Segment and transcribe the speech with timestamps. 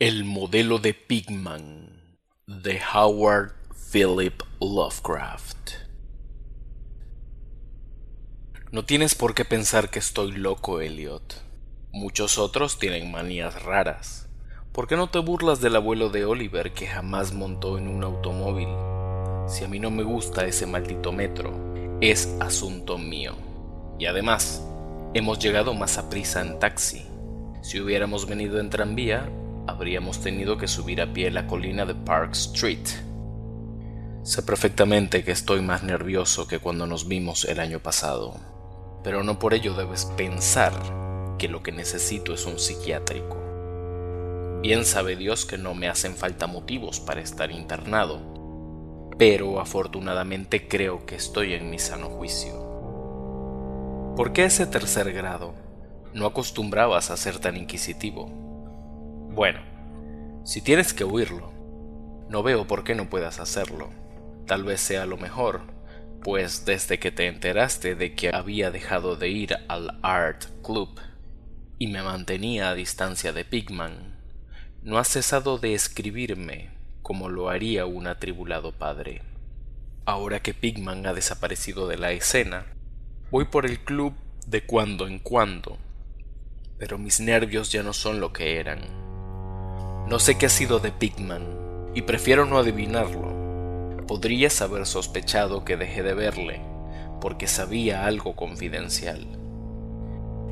[0.00, 3.54] El modelo de Pigman de Howard
[3.90, 5.70] Philip Lovecraft.
[8.70, 11.42] No tienes por qué pensar que estoy loco, Elliot.
[11.90, 14.28] Muchos otros tienen manías raras.
[14.70, 18.68] ¿Por qué no te burlas del abuelo de Oliver que jamás montó en un automóvil?
[19.48, 23.34] Si a mí no me gusta ese maldito metro, es asunto mío.
[23.98, 24.64] Y además,
[25.14, 27.04] hemos llegado más a prisa en taxi.
[27.62, 29.28] Si hubiéramos venido en tranvía,
[29.68, 32.88] habríamos tenido que subir a pie la colina de Park Street.
[34.22, 38.34] Sé perfectamente que estoy más nervioso que cuando nos vimos el año pasado,
[39.04, 40.72] pero no por ello debes pensar
[41.38, 43.36] que lo que necesito es un psiquiátrico.
[44.62, 48.20] Bien sabe Dios que no me hacen falta motivos para estar internado,
[49.18, 52.54] pero afortunadamente creo que estoy en mi sano juicio.
[54.16, 55.54] ¿Por qué ese tercer grado?
[56.14, 58.47] No acostumbrabas a ser tan inquisitivo.
[59.38, 59.60] Bueno,
[60.42, 61.52] si tienes que huirlo,
[62.28, 63.88] no veo por qué no puedas hacerlo.
[64.48, 65.60] Tal vez sea lo mejor,
[66.24, 70.88] pues desde que te enteraste de que había dejado de ir al Art Club
[71.78, 74.18] y me mantenía a distancia de Pigman,
[74.82, 76.70] no has cesado de escribirme
[77.02, 79.22] como lo haría un atribulado padre.
[80.04, 82.66] Ahora que Pigman ha desaparecido de la escena,
[83.30, 84.14] voy por el club
[84.48, 85.78] de cuando en cuando,
[86.76, 89.07] pero mis nervios ya no son lo que eran.
[90.08, 91.44] No sé qué ha sido de Pigman,
[91.94, 94.06] y prefiero no adivinarlo.
[94.06, 96.62] Podrías haber sospechado que dejé de verle,
[97.20, 99.26] porque sabía algo confidencial.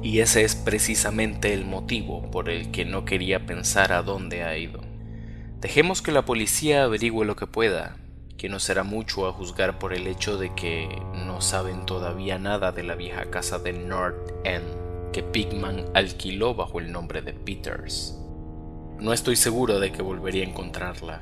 [0.03, 4.59] Y ese es precisamente el motivo por el que no quería pensar a dónde ha
[4.59, 4.83] ido.
[5.63, 7.97] Dejemos que la policía averigüe lo que pueda,
[8.37, 10.87] que no será mucho a juzgar por el hecho de que
[11.25, 16.79] no saben todavía nada de la vieja casa de North End que Pigman alquiló bajo
[16.79, 18.19] el nombre de Peters.
[18.99, 21.21] No estoy seguro de que volvería a encontrarla,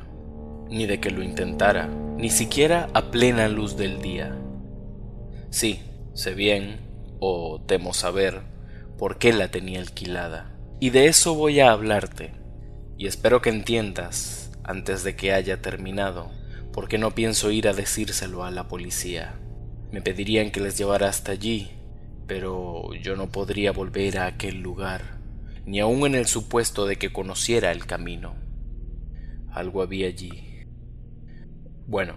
[0.71, 4.37] ni de que lo intentara, ni siquiera a plena luz del día.
[5.51, 5.81] Sí,
[6.13, 6.79] sé bien,
[7.19, 8.43] o temo saber,
[8.97, 10.55] por qué la tenía alquilada.
[10.79, 12.31] Y de eso voy a hablarte,
[12.97, 16.31] y espero que entiendas, antes de que haya terminado,
[16.73, 19.35] por qué no pienso ir a decírselo a la policía.
[19.91, 21.73] Me pedirían que les llevara hasta allí,
[22.29, 25.24] pero yo no podría volver a aquel lugar
[25.67, 28.35] ni aun en el supuesto de que conociera el camino.
[29.51, 30.67] Algo había allí.
[31.87, 32.17] Bueno,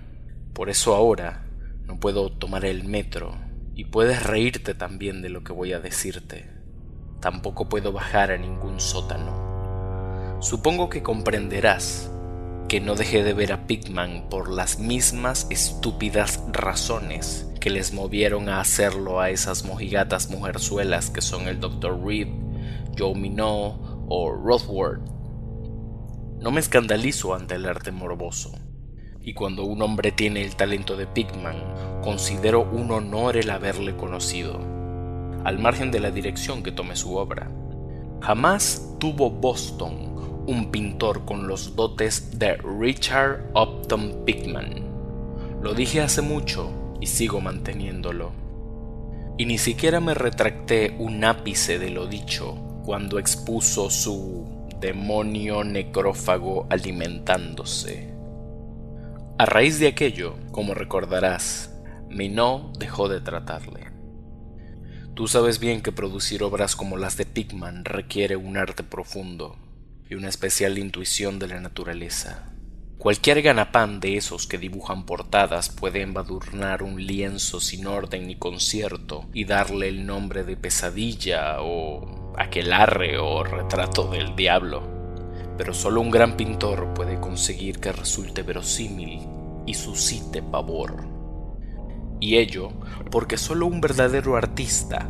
[0.53, 1.47] por eso ahora
[1.85, 3.37] no puedo tomar el metro
[3.75, 6.49] y puedes reírte también de lo que voy a decirte.
[7.21, 10.37] Tampoco puedo bajar a ningún sótano.
[10.41, 12.11] Supongo que comprenderás
[12.67, 18.49] que no dejé de ver a Pigman por las mismas estúpidas razones que les movieron
[18.49, 22.03] a hacerlo a esas mojigatas mujerzuelas que son el Dr.
[22.03, 22.27] Reed
[22.97, 25.01] Joe Minot o Rothward.
[26.39, 28.51] No me escandalizo ante el arte morboso,
[29.21, 34.59] y cuando un hombre tiene el talento de Pigman, considero un honor el haberle conocido,
[35.43, 37.51] al margen de la dirección que tome su obra.
[38.21, 44.87] Jamás tuvo Boston un pintor con los dotes de Richard Upton Pigman.
[45.61, 46.71] Lo dije hace mucho
[47.01, 48.31] y sigo manteniéndolo.
[49.37, 56.67] Y ni siquiera me retracté un ápice de lo dicho cuando expuso su demonio necrófago
[56.69, 58.13] alimentándose.
[59.37, 61.69] A raíz de aquello, como recordarás,
[62.09, 63.91] Minot dejó de tratarle.
[65.15, 69.57] Tú sabes bien que producir obras como las de Pigman requiere un arte profundo
[70.09, 72.53] y una especial intuición de la naturaleza.
[72.97, 79.25] Cualquier ganapán de esos que dibujan portadas puede embadurnar un lienzo sin orden ni concierto
[79.33, 84.83] y darle el nombre de pesadilla o aquelarre o retrato del diablo,
[85.57, 89.27] pero solo un gran pintor puede conseguir que resulte verosímil
[89.65, 91.07] y suscite pavor.
[92.19, 92.71] Y ello
[93.11, 95.09] porque solo un verdadero artista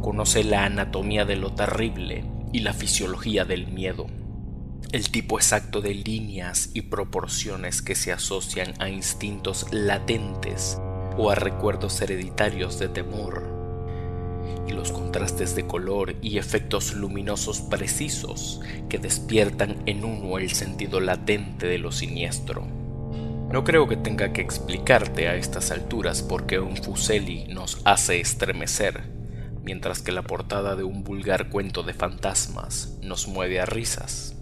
[0.00, 4.06] conoce la anatomía de lo terrible y la fisiología del miedo,
[4.92, 10.80] el tipo exacto de líneas y proporciones que se asocian a instintos latentes
[11.16, 13.57] o a recuerdos hereditarios de temor
[14.66, 21.00] y los contrastes de color y efectos luminosos precisos que despiertan en uno el sentido
[21.00, 22.66] latente de lo siniestro.
[23.50, 28.20] No creo que tenga que explicarte a estas alturas por qué un Fuseli nos hace
[28.20, 29.04] estremecer,
[29.62, 34.36] mientras que la portada de un vulgar cuento de fantasmas nos mueve a risas.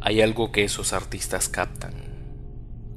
[0.00, 1.94] Hay algo que esos artistas captan,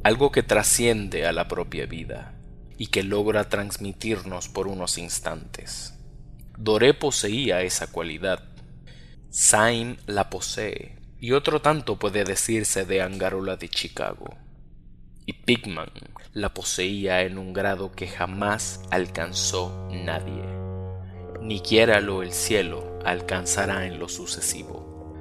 [0.04, 2.36] algo que trasciende a la propia vida
[2.78, 5.99] y que logra transmitirnos por unos instantes.
[6.62, 8.44] Doré poseía esa cualidad.
[9.30, 14.36] Sain la posee, y otro tanto puede decirse de Angarola de Chicago.
[15.26, 15.90] Y Pigman
[16.34, 20.44] la poseía en un grado que jamás alcanzó nadie.
[21.42, 25.16] Ni quiera lo el cielo alcanzará en lo sucesivo.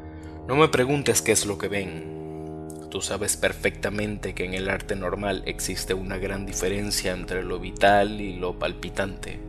[0.48, 2.66] No me preguntes qué es lo que ven.
[2.90, 8.20] Tú sabes perfectamente que en el arte normal existe una gran diferencia entre lo vital
[8.20, 9.47] y lo palpitante.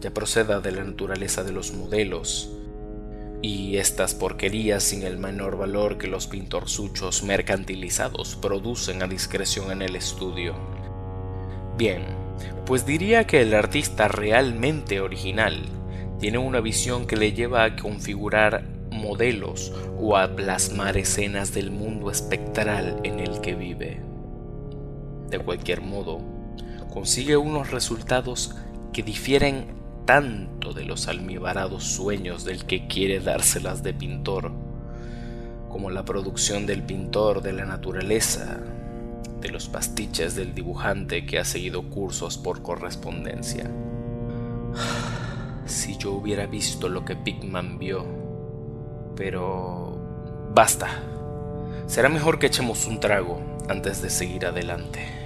[0.00, 2.50] Ya proceda de la naturaleza de los modelos,
[3.42, 9.82] y estas porquerías sin el menor valor que los pintorzuchos mercantilizados producen a discreción en
[9.82, 10.54] el estudio.
[11.76, 12.02] Bien,
[12.64, 15.62] pues diría que el artista realmente original
[16.18, 22.10] tiene una visión que le lleva a configurar modelos o a plasmar escenas del mundo
[22.10, 24.00] espectral en el que vive.
[25.30, 26.20] De cualquier modo,
[26.92, 28.56] consigue unos resultados
[28.92, 29.66] que difieren
[30.06, 34.52] tanto de los almibarados sueños del que quiere dárselas de pintor,
[35.68, 38.60] como la producción del pintor de la naturaleza,
[39.40, 43.70] de los pastiches del dibujante que ha seguido cursos por correspondencia.
[45.66, 48.06] Si yo hubiera visto lo que Pigman vio,
[49.16, 49.98] pero...
[50.54, 50.86] Basta.
[51.88, 55.25] Será mejor que echemos un trago antes de seguir adelante.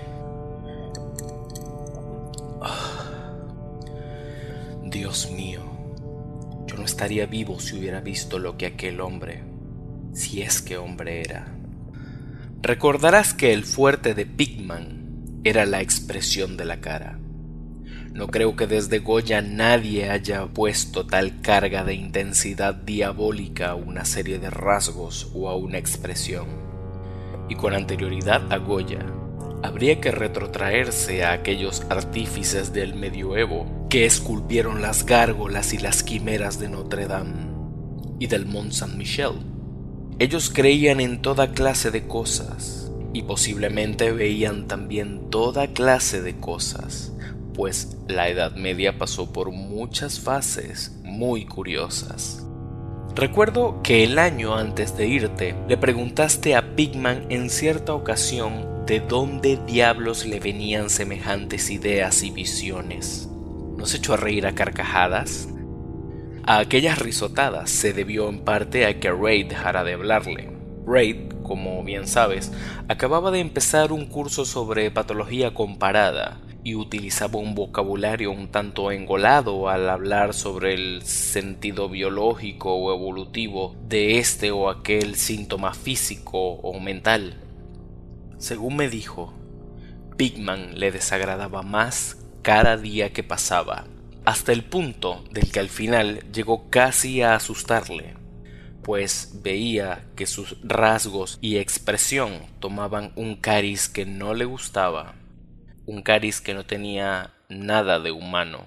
[5.01, 5.63] Dios mío,
[6.67, 9.43] yo no estaría vivo si hubiera visto lo que aquel hombre,
[10.13, 11.55] si es que hombre era.
[12.61, 17.19] Recordarás que el fuerte de Pigman era la expresión de la cara.
[18.13, 24.05] No creo que desde Goya nadie haya puesto tal carga de intensidad diabólica a una
[24.05, 26.47] serie de rasgos o a una expresión.
[27.49, 29.07] Y con anterioridad a Goya,
[29.63, 36.59] habría que retrotraerse a aquellos artífices del medioevo que esculpieron las gárgolas y las quimeras
[36.59, 37.51] de Notre Dame
[38.19, 39.33] y del Mont Saint-Michel.
[40.19, 47.13] Ellos creían en toda clase de cosas y posiblemente veían también toda clase de cosas,
[47.55, 52.47] pues la Edad Media pasó por muchas fases muy curiosas.
[53.17, 58.99] Recuerdo que el año antes de irte le preguntaste a Pigman en cierta ocasión de
[58.99, 63.29] dónde diablos le venían semejantes ideas y visiones.
[63.77, 65.49] ¿Nos echó a reír a carcajadas?
[66.43, 70.51] A aquellas risotadas se debió en parte a que Raid dejara de hablarle.
[70.85, 72.51] Raid, como bien sabes,
[72.89, 79.69] acababa de empezar un curso sobre patología comparada y utilizaba un vocabulario un tanto engolado
[79.69, 86.81] al hablar sobre el sentido biológico o evolutivo de este o aquel síntoma físico o
[86.81, 87.50] mental.
[88.41, 89.35] Según me dijo,
[90.17, 93.85] Pigman le desagradaba más cada día que pasaba,
[94.25, 98.15] hasta el punto del que al final llegó casi a asustarle,
[98.83, 105.17] pues veía que sus rasgos y expresión tomaban un cariz que no le gustaba,
[105.85, 108.65] un cariz que no tenía nada de humano.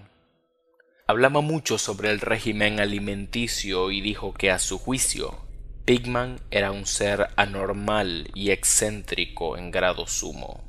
[1.07, 5.35] Hablaba mucho sobre el régimen alimenticio y dijo que a su juicio
[5.85, 10.63] Pigman era un ser anormal y excéntrico en grado sumo.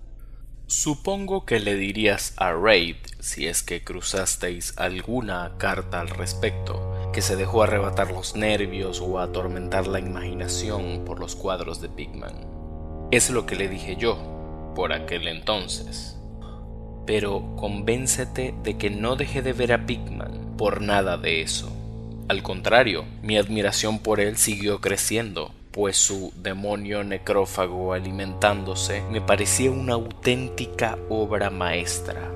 [0.66, 7.22] Supongo que le dirías a Raid, si es que cruzasteis alguna carta al respecto, que
[7.22, 12.34] se dejó arrebatar los nervios o atormentar la imaginación por los cuadros de Pigman.
[13.12, 16.18] Es lo que le dije yo, por aquel entonces.
[17.06, 21.73] Pero convéncete de que no dejé de ver a Pigman por nada de eso.
[22.26, 29.70] Al contrario, mi admiración por él siguió creciendo, pues su demonio necrófago alimentándose me parecía
[29.70, 32.30] una auténtica obra maestra.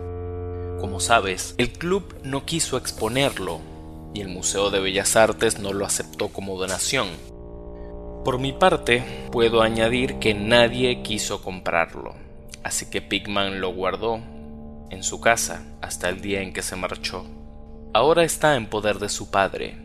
[0.78, 3.60] Como sabes, el club no quiso exponerlo
[4.12, 7.08] y el Museo de Bellas Artes no lo aceptó como donación.
[8.26, 9.02] Por mi parte,
[9.32, 12.14] puedo añadir que nadie quiso comprarlo,
[12.62, 14.20] así que Pigman lo guardó
[14.90, 17.37] en su casa hasta el día en que se marchó.
[17.98, 19.76] Ahora está en poder de su padre,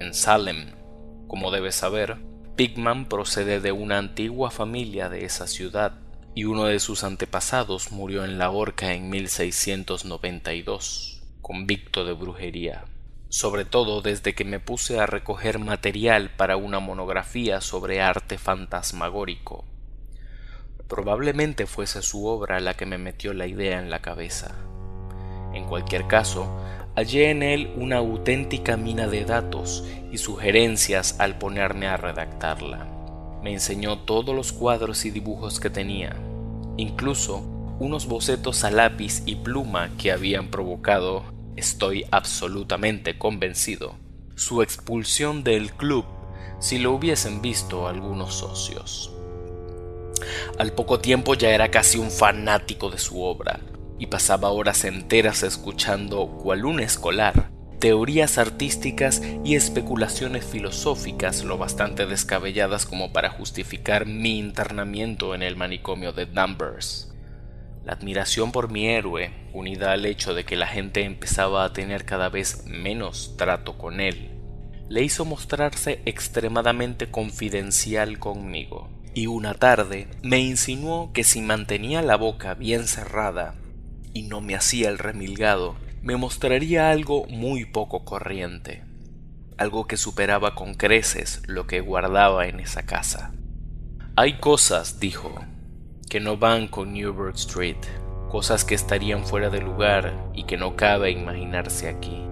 [0.00, 0.72] en Salem.
[1.28, 2.16] Como debes saber,
[2.56, 5.92] Pigman procede de una antigua familia de esa ciudad,
[6.34, 12.86] y uno de sus antepasados murió en la horca en 1692, convicto de brujería.
[13.28, 19.64] Sobre todo desde que me puse a recoger material para una monografía sobre arte fantasmagórico.
[20.88, 24.56] Probablemente fuese su obra la que me metió la idea en la cabeza.
[25.52, 26.52] En cualquier caso,
[26.96, 32.86] hallé en él una auténtica mina de datos y sugerencias al ponerme a redactarla.
[33.42, 36.16] Me enseñó todos los cuadros y dibujos que tenía,
[36.76, 37.38] incluso
[37.78, 41.24] unos bocetos a lápiz y pluma que habían provocado,
[41.56, 43.94] estoy absolutamente convencido,
[44.34, 46.04] su expulsión del club
[46.58, 49.10] si lo hubiesen visto algunos socios.
[50.58, 53.60] Al poco tiempo ya era casi un fanático de su obra,
[54.00, 62.06] y pasaba horas enteras escuchando, cual un escolar, teorías artísticas y especulaciones filosóficas lo bastante
[62.06, 67.12] descabelladas como para justificar mi internamiento en el manicomio de Danvers.
[67.84, 72.06] La admiración por mi héroe, unida al hecho de que la gente empezaba a tener
[72.06, 74.30] cada vez menos trato con él,
[74.88, 82.16] le hizo mostrarse extremadamente confidencial conmigo, y una tarde me insinuó que si mantenía la
[82.16, 83.56] boca bien cerrada
[84.12, 88.82] y no me hacía el remilgado, me mostraría algo muy poco corriente,
[89.58, 93.32] algo que superaba con creces lo que guardaba en esa casa.
[94.16, 95.34] Hay cosas, dijo,
[96.08, 97.76] que no van con Newburgh Street,
[98.30, 102.22] cosas que estarían fuera de lugar y que no cabe imaginarse aquí.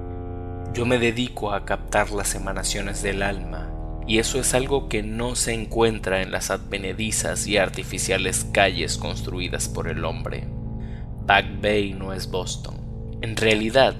[0.73, 3.71] Yo me dedico a captar las emanaciones del alma,
[4.07, 9.69] y eso es algo que no se encuentra en las advenedizas y artificiales calles construidas
[9.69, 10.47] por el hombre.
[11.29, 13.19] Back Bay no es Boston.
[13.21, 13.95] En realidad,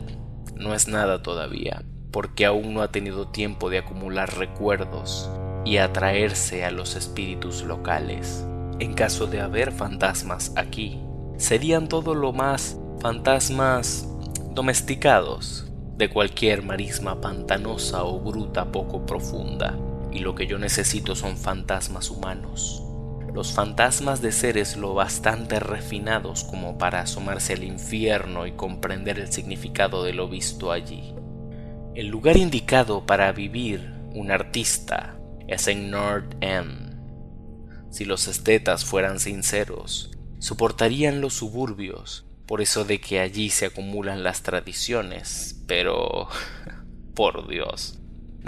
[0.55, 5.29] no es nada todavía, porque aún no ha tenido tiempo de acumular recuerdos
[5.63, 8.47] y atraerse a los espíritus locales.
[8.79, 11.03] En caso de haber fantasmas aquí,
[11.37, 14.09] serían todo lo más fantasmas
[14.53, 19.77] domesticados de cualquier marisma pantanosa o bruta poco profunda,
[20.11, 22.88] y lo que yo necesito son fantasmas humanos
[23.39, 29.33] los fantasmas de seres lo bastante refinados como para asomarse al infierno y comprender el
[29.33, 31.15] significado de lo visto allí.
[31.95, 36.99] El lugar indicado para vivir un artista es en North End.
[37.93, 44.25] Si los estetas fueran sinceros, soportarían los suburbios, por eso de que allí se acumulan
[44.25, 46.27] las tradiciones, pero...
[47.15, 47.98] por Dios,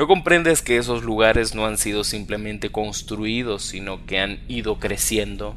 [0.00, 5.56] ¿No comprendes que esos lugares no han sido simplemente construidos, sino que han ido creciendo?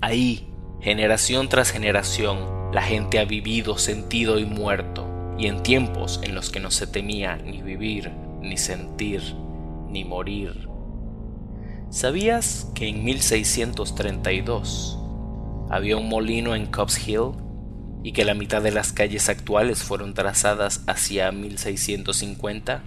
[0.00, 0.48] Ahí,
[0.80, 2.40] generación tras generación,
[2.72, 5.06] la gente ha vivido, sentido y muerto,
[5.38, 8.10] y en tiempos en los que no se temía ni vivir,
[8.42, 9.22] ni sentir,
[9.88, 10.68] ni morir.
[11.88, 14.98] ¿Sabías que en 1632
[15.70, 17.30] había un molino en Cobbs Hill
[18.02, 22.82] y que la mitad de las calles actuales fueron trazadas hacia 1650?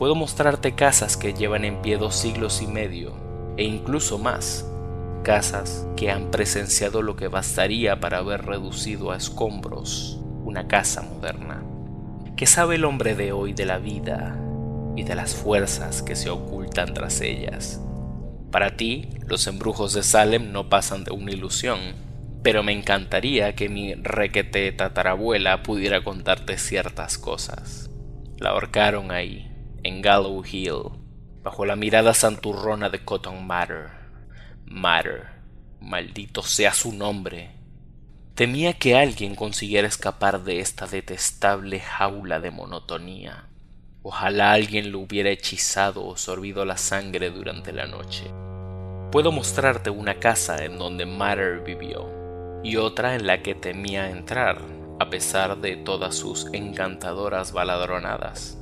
[0.00, 3.12] Puedo mostrarte casas que llevan en pie dos siglos y medio,
[3.58, 4.66] e incluso más,
[5.22, 11.62] casas que han presenciado lo que bastaría para haber reducido a escombros una casa moderna.
[12.34, 14.40] ¿Qué sabe el hombre de hoy de la vida
[14.96, 17.78] y de las fuerzas que se ocultan tras ellas?
[18.50, 21.78] Para ti, los embrujos de Salem no pasan de una ilusión,
[22.42, 27.90] pero me encantaría que mi requete tatarabuela pudiera contarte ciertas cosas.
[28.38, 29.49] La ahorcaron ahí,
[29.82, 30.90] en Gallow Hill,
[31.42, 33.90] bajo la mirada santurrona de Cotton Matter.
[34.66, 35.28] Matter,
[35.80, 37.52] maldito sea su nombre.
[38.34, 43.46] Temía que alguien consiguiera escapar de esta detestable jaula de monotonía.
[44.02, 48.30] Ojalá alguien lo hubiera hechizado o sorbido la sangre durante la noche.
[49.12, 52.08] Puedo mostrarte una casa en donde Matter vivió
[52.62, 54.60] y otra en la que temía entrar,
[54.98, 58.59] a pesar de todas sus encantadoras baladronadas.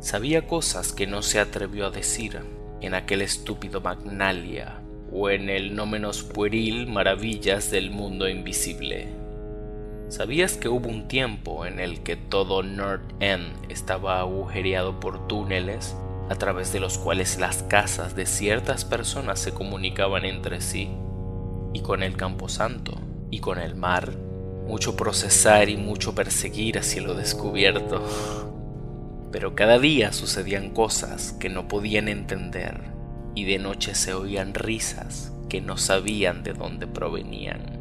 [0.00, 2.38] Sabía cosas que no se atrevió a decir
[2.80, 4.80] en aquel estúpido Magnalia
[5.12, 9.08] o en el no menos pueril Maravillas del Mundo Invisible.
[10.08, 15.96] ¿Sabías que hubo un tiempo en el que todo North End estaba agujereado por túneles
[16.30, 20.90] a través de los cuales las casas de ciertas personas se comunicaban entre sí?
[21.72, 22.94] Y con el Camposanto
[23.32, 24.12] y con el mar,
[24.68, 28.37] mucho procesar y mucho perseguir hacia lo descubierto.
[29.30, 32.80] Pero cada día sucedían cosas que no podían entender
[33.34, 37.78] y de noche se oían risas que no sabían de dónde provenían.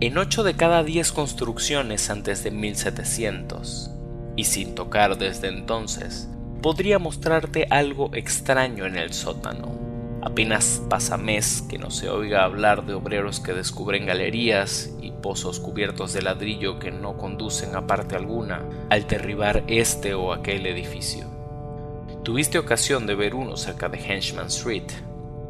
[0.00, 3.90] En ocho de cada diez construcciones antes de 1700,
[4.36, 6.28] y sin tocar desde entonces,
[6.62, 9.89] podría mostrarte algo extraño en el sótano
[10.22, 15.60] Apenas pasa mes que no se oiga hablar de obreros que descubren galerías y pozos
[15.60, 21.26] cubiertos de ladrillo que no conducen a parte alguna al derribar este o aquel edificio.
[22.22, 24.90] Tuviste ocasión de ver uno cerca de Henchman Street,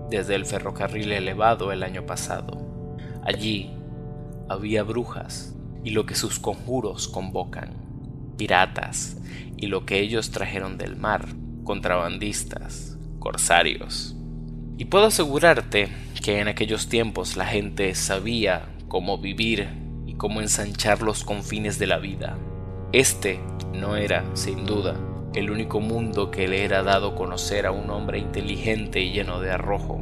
[0.08, 2.60] desde el ferrocarril elevado el año pasado.
[3.24, 3.72] Allí
[4.48, 7.74] había brujas y lo que sus conjuros convocan,
[8.36, 9.16] piratas
[9.56, 11.26] y lo que ellos trajeron del mar,
[11.64, 14.16] contrabandistas, corsarios.
[14.80, 15.90] Y puedo asegurarte
[16.24, 19.68] que en aquellos tiempos la gente sabía cómo vivir
[20.06, 22.38] y cómo ensanchar los confines de la vida.
[22.90, 23.40] Este
[23.74, 24.96] no era, sin duda,
[25.34, 29.50] el único mundo que le era dado conocer a un hombre inteligente y lleno de
[29.50, 30.00] arrojo.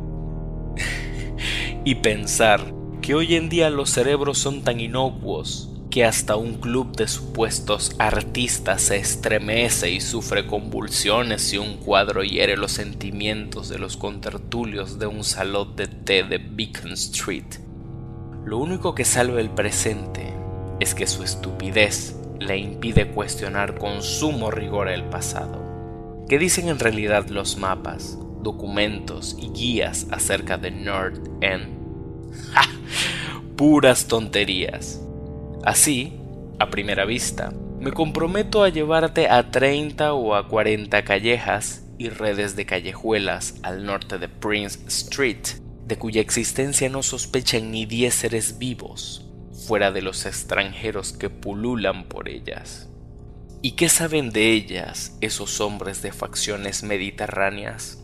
[1.84, 2.60] y pensar
[3.02, 7.94] que hoy en día los cerebros son tan inocuos que hasta un club de supuestos
[7.98, 14.98] artistas se estremece y sufre convulsiones si un cuadro hiere los sentimientos de los contertulios
[14.98, 17.46] de un salón de té de Beacon Street.
[18.44, 20.32] Lo único que salva el presente
[20.80, 25.64] es que su estupidez le impide cuestionar con sumo rigor el pasado.
[26.28, 31.78] ¿Qué dicen en realidad los mapas, documentos y guías acerca de North End?
[33.56, 35.00] Puras tonterías.
[35.68, 36.14] Así,
[36.58, 42.56] a primera vista, me comprometo a llevarte a 30 o a 40 callejas y redes
[42.56, 45.46] de callejuelas al norte de Prince Street,
[45.84, 49.26] de cuya existencia no sospechan ni 10 seres vivos,
[49.66, 52.88] fuera de los extranjeros que pululan por ellas.
[53.60, 58.02] ¿Y qué saben de ellas esos hombres de facciones mediterráneas?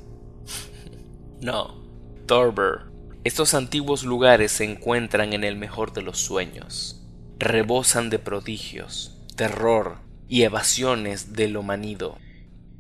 [1.41, 1.83] no,
[2.27, 2.93] Thorber,
[3.25, 7.01] estos antiguos lugares se encuentran en el mejor de los sueños,
[7.45, 9.99] rebosan de prodigios, terror
[10.29, 12.19] y evasiones de lo manido,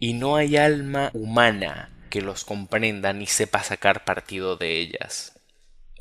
[0.00, 5.40] y no hay alma humana que los comprenda ni sepa sacar partido de ellas.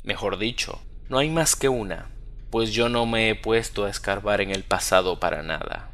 [0.02, 2.10] Mejor dicho, no hay más que una,
[2.50, 5.90] pues yo no me he puesto a escarbar en el pasado para nada.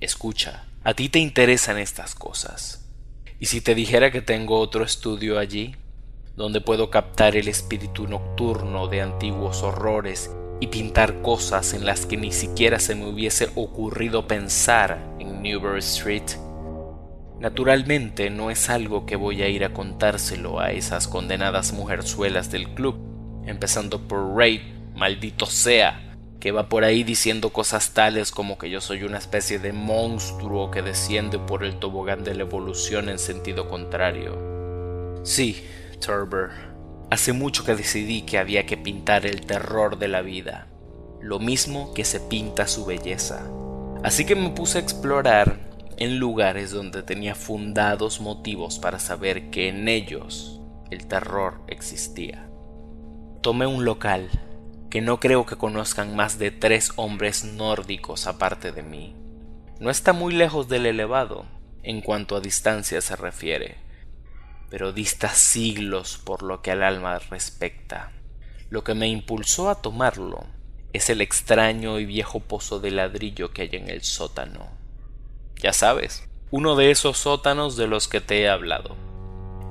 [0.00, 2.88] Escucha, a ti te interesan estas cosas.
[3.38, 5.76] ¿Y si te dijera que tengo otro estudio allí,
[6.36, 12.16] donde puedo captar el espíritu nocturno de antiguos horrores y pintar cosas en las que
[12.16, 16.24] ni siquiera se me hubiese ocurrido pensar en Newbury Street.
[17.38, 22.70] Naturalmente no es algo que voy a ir a contárselo a esas condenadas mujerzuelas del
[22.70, 22.96] club,
[23.44, 24.62] empezando por Ray,
[24.94, 29.58] maldito sea, que va por ahí diciendo cosas tales como que yo soy una especie
[29.58, 35.20] de monstruo que desciende por el tobogán de la evolución en sentido contrario.
[35.22, 35.66] Sí,
[36.00, 36.50] Turber,
[37.08, 40.66] Hace mucho que decidí que había que pintar el terror de la vida,
[41.20, 43.46] lo mismo que se pinta su belleza.
[44.02, 45.60] Así que me puse a explorar
[45.98, 52.48] en lugares donde tenía fundados motivos para saber que en ellos el terror existía.
[53.40, 54.28] Tomé un local
[54.90, 59.14] que no creo que conozcan más de tres hombres nórdicos aparte de mí.
[59.78, 61.44] No está muy lejos del elevado
[61.84, 63.85] en cuanto a distancia se refiere
[64.70, 68.12] pero dista siglos por lo que al alma respecta.
[68.68, 70.44] Lo que me impulsó a tomarlo
[70.92, 74.68] es el extraño y viejo pozo de ladrillo que hay en el sótano.
[75.56, 78.96] Ya sabes, uno de esos sótanos de los que te he hablado.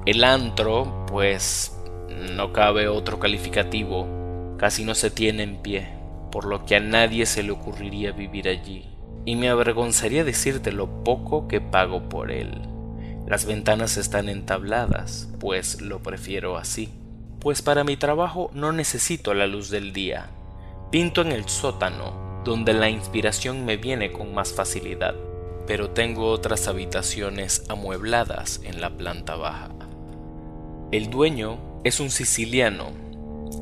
[0.05, 1.75] El antro, pues
[2.09, 5.89] no cabe otro calificativo, casi no se tiene en pie,
[6.31, 8.89] por lo que a nadie se le ocurriría vivir allí,
[9.25, 12.74] y me avergonzaría decirte lo poco que pago por él.
[13.27, 16.89] Las ventanas están entabladas, pues lo prefiero así.
[17.39, 20.29] Pues para mi trabajo no necesito la luz del día.
[20.91, 25.15] Pinto en el sótano, donde la inspiración me viene con más facilidad,
[25.65, 29.69] pero tengo otras habitaciones amuebladas en la planta baja.
[30.91, 32.91] El dueño es un siciliano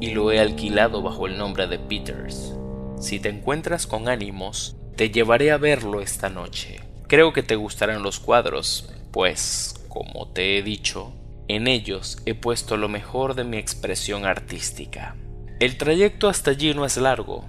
[0.02, 2.54] y lo he alquilado bajo el nombre de Peters.
[2.99, 6.82] Si te encuentras con ánimos, te llevaré a verlo esta noche.
[7.07, 11.13] Creo que te gustarán los cuadros, pues, como te he dicho,
[11.47, 15.15] en ellos he puesto lo mejor de mi expresión artística.
[15.59, 17.45] El trayecto hasta allí no es largo.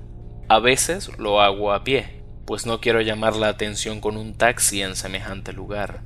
[0.48, 4.82] A veces lo hago a pie, pues no quiero llamar la atención con un taxi
[4.82, 6.02] en semejante lugar.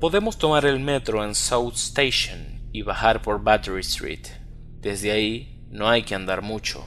[0.00, 4.26] Podemos tomar el metro en South Station y bajar por Battery Street.
[4.80, 6.86] Desde ahí no hay que andar mucho.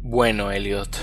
[0.00, 0.96] Bueno, Elliot,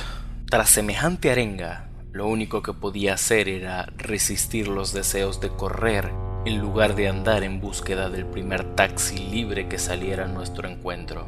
[0.49, 6.12] tras semejante arenga, lo único que podía hacer era resistir los deseos de correr
[6.45, 11.26] en lugar de andar en búsqueda del primer taxi libre que saliera a nuestro encuentro.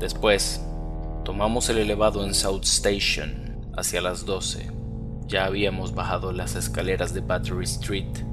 [0.00, 0.64] Después,
[1.24, 4.72] tomamos el elevado en South Station hacia las 12.
[5.28, 8.24] Ya habíamos bajado las escaleras de Battery Street.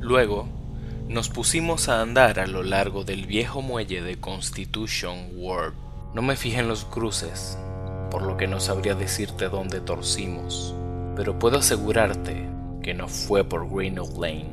[0.00, 0.48] Luego,
[1.08, 5.74] nos pusimos a andar a lo largo del viejo muelle de Constitution Ward.
[6.14, 7.58] No me fijé en los cruces,
[8.10, 10.74] por lo que no sabría decirte dónde torcimos
[11.18, 12.48] pero puedo asegurarte
[12.80, 14.48] que no fue por Greenwood Lane.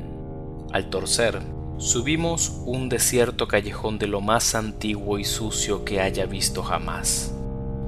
[0.72, 1.40] Al torcer,
[1.78, 7.32] subimos un desierto callejón de lo más antiguo y sucio que haya visto jamás,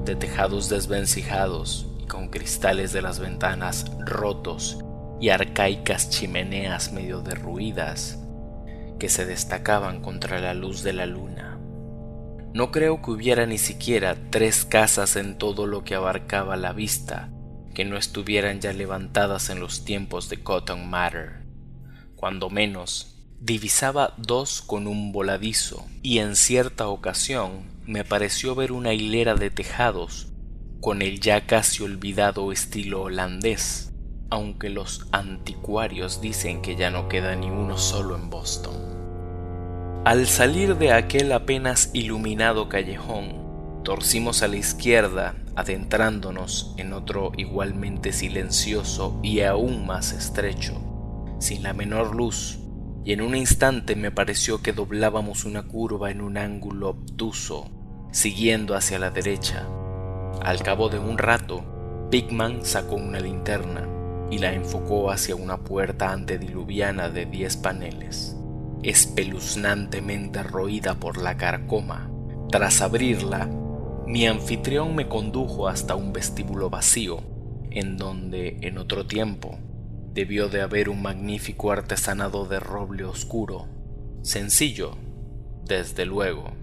[0.05, 4.79] de tejados desvencijados y con cristales de las ventanas rotos
[5.21, 8.21] y arcaicas chimeneas medio derruidas
[9.01, 11.59] que se destacaban contra la luz de la luna.
[12.55, 17.33] No creo que hubiera ni siquiera tres casas en todo lo que abarcaba la vista
[17.79, 21.45] que no estuvieran ya levantadas en los tiempos de Cotton Matter.
[22.17, 28.95] Cuando menos, divisaba dos con un voladizo, y en cierta ocasión me pareció ver una
[28.95, 30.27] hilera de tejados
[30.81, 33.93] con el ya casi olvidado estilo holandés,
[34.29, 38.75] aunque los anticuarios dicen que ya no queda ni uno solo en Boston.
[40.05, 43.48] Al salir de aquel apenas iluminado callejón,
[43.89, 50.75] torcimos a la izquierda, adentrándonos en otro igualmente silencioso y aún más estrecho,
[51.39, 52.59] sin la menor luz,
[53.03, 57.71] y en un instante me pareció que doblábamos una curva en un ángulo obtuso,
[58.13, 59.67] siguiendo hacia la derecha.
[60.43, 61.65] Al cabo de un rato,
[62.11, 63.89] Pigman sacó una linterna
[64.31, 68.37] y la enfocó hacia una puerta antediluviana de diez paneles,
[68.83, 72.11] espeluznantemente roída por la carcoma.
[72.51, 73.49] Tras abrirla,
[74.09, 77.23] mi anfitrión me condujo hasta un vestíbulo vacío,
[77.71, 79.59] en donde, en otro tiempo,
[80.15, 83.69] debió de haber un magnífico artesanado de roble oscuro,
[84.23, 84.97] sencillo,
[85.63, 86.55] desde luego,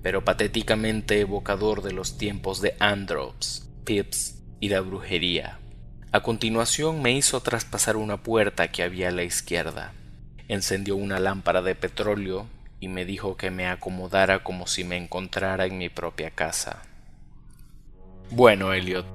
[0.00, 5.58] pero patéticamente evocador de los tiempos de Androps, Pips y la brujería.
[6.12, 9.92] A continuación me hizo traspasar una puerta que había a la izquierda.
[10.46, 12.46] Encendió una lámpara de petróleo
[12.78, 16.82] y me dijo que me acomodara como si me encontrara en mi propia casa.
[18.30, 19.06] Bueno, Elliot,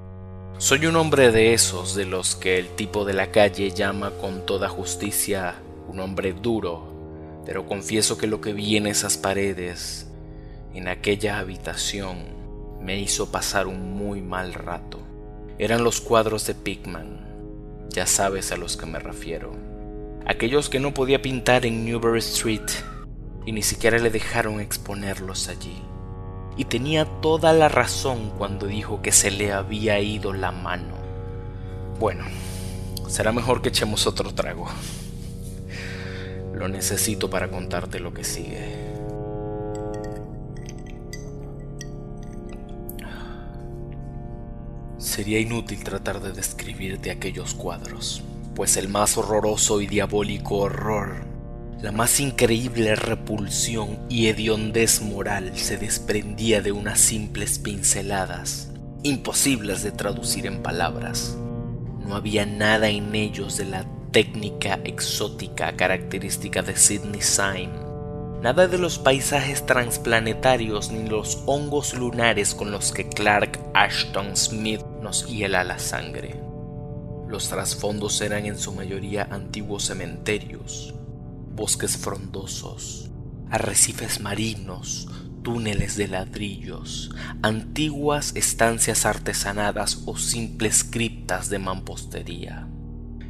[0.58, 4.46] soy un hombre de esos de los que el tipo de la calle llama con
[4.46, 5.56] toda justicia
[5.88, 10.10] un hombre duro, pero confieso que lo que vi en esas paredes,
[10.74, 12.36] en aquella habitación,
[12.80, 15.08] me hizo pasar un muy mal rato
[15.58, 17.88] eran los cuadros de Pigman.
[17.90, 19.52] Ya sabes a los que me refiero.
[20.24, 22.70] Aquellos que no podía pintar en Newbury Street
[23.44, 25.82] y ni siquiera le dejaron exponerlos allí.
[26.58, 30.96] Y tenía toda la razón cuando dijo que se le había ido la mano.
[32.00, 32.24] Bueno,
[33.06, 34.66] será mejor que echemos otro trago.
[36.52, 38.88] Lo necesito para contarte lo que sigue.
[44.98, 48.24] Sería inútil tratar de describirte aquellos cuadros,
[48.56, 51.27] pues el más horroroso y diabólico horror,
[51.80, 58.70] la más increíble repulsión y hediondez moral se desprendía de unas simples pinceladas,
[59.02, 61.36] imposibles de traducir en palabras.
[62.06, 67.88] No había nada en ellos de la técnica exótica característica de Sidney Syme
[68.42, 74.80] Nada de los paisajes transplanetarios ni los hongos lunares con los que Clark Ashton Smith
[75.02, 76.40] nos hiela la sangre.
[77.26, 80.94] Los trasfondos eran en su mayoría antiguos cementerios,
[81.58, 83.10] bosques frondosos,
[83.50, 85.08] arrecifes marinos,
[85.42, 87.10] túneles de ladrillos,
[87.42, 92.68] antiguas estancias artesanadas o simples criptas de mampostería.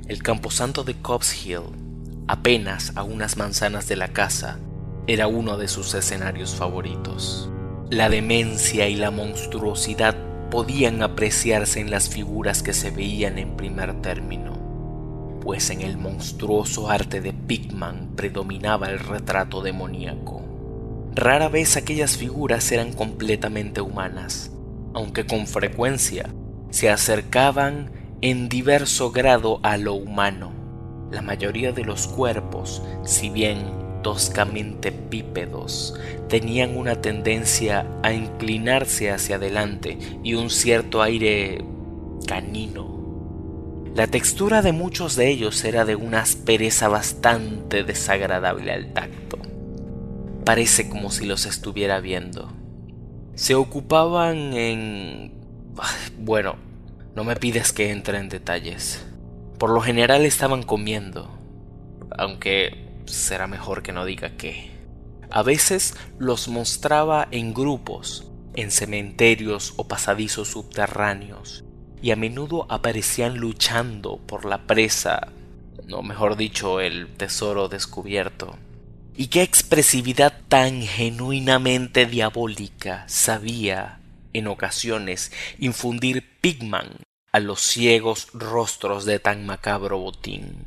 [0.09, 1.63] El camposanto de Cobbs Hill,
[2.27, 4.59] apenas a unas manzanas de la casa,
[5.07, 7.49] era uno de sus escenarios favoritos.
[7.91, 10.15] La demencia y la monstruosidad
[10.51, 14.58] podían apreciarse en las figuras que se veían en primer término,
[15.41, 20.43] pues en el monstruoso arte de Pigman predominaba el retrato demoníaco.
[21.15, 24.53] Rara vez aquellas figuras eran completamente humanas,
[24.95, 26.31] aunque con frecuencia
[26.71, 30.53] se acercaban en diverso grado a lo humano.
[31.11, 33.59] La mayoría de los cuerpos, si bien
[34.03, 35.95] toscamente bípedos,
[36.29, 41.65] tenían una tendencia a inclinarse hacia adelante y un cierto aire
[42.27, 42.98] canino.
[43.99, 49.39] La textura de muchos de ellos era de una aspereza bastante desagradable al tacto.
[50.45, 52.53] Parece como si los estuviera viendo.
[53.35, 55.33] Se ocupaban en...
[56.17, 56.55] Bueno,
[57.17, 59.05] no me pides que entre en detalles.
[59.59, 61.37] Por lo general estaban comiendo,
[62.17, 64.71] aunque será mejor que no diga qué.
[65.29, 71.65] A veces los mostraba en grupos, en cementerios o pasadizos subterráneos,
[72.03, 75.29] y a menudo aparecían luchando por la presa,
[75.87, 78.57] no mejor dicho, el tesoro descubierto.
[79.17, 84.01] Y qué expresividad tan genuinamente diabólica sabía,
[84.33, 86.99] en ocasiones, infundir Pigman
[87.33, 90.67] a los ciegos rostros de tan macabro botín.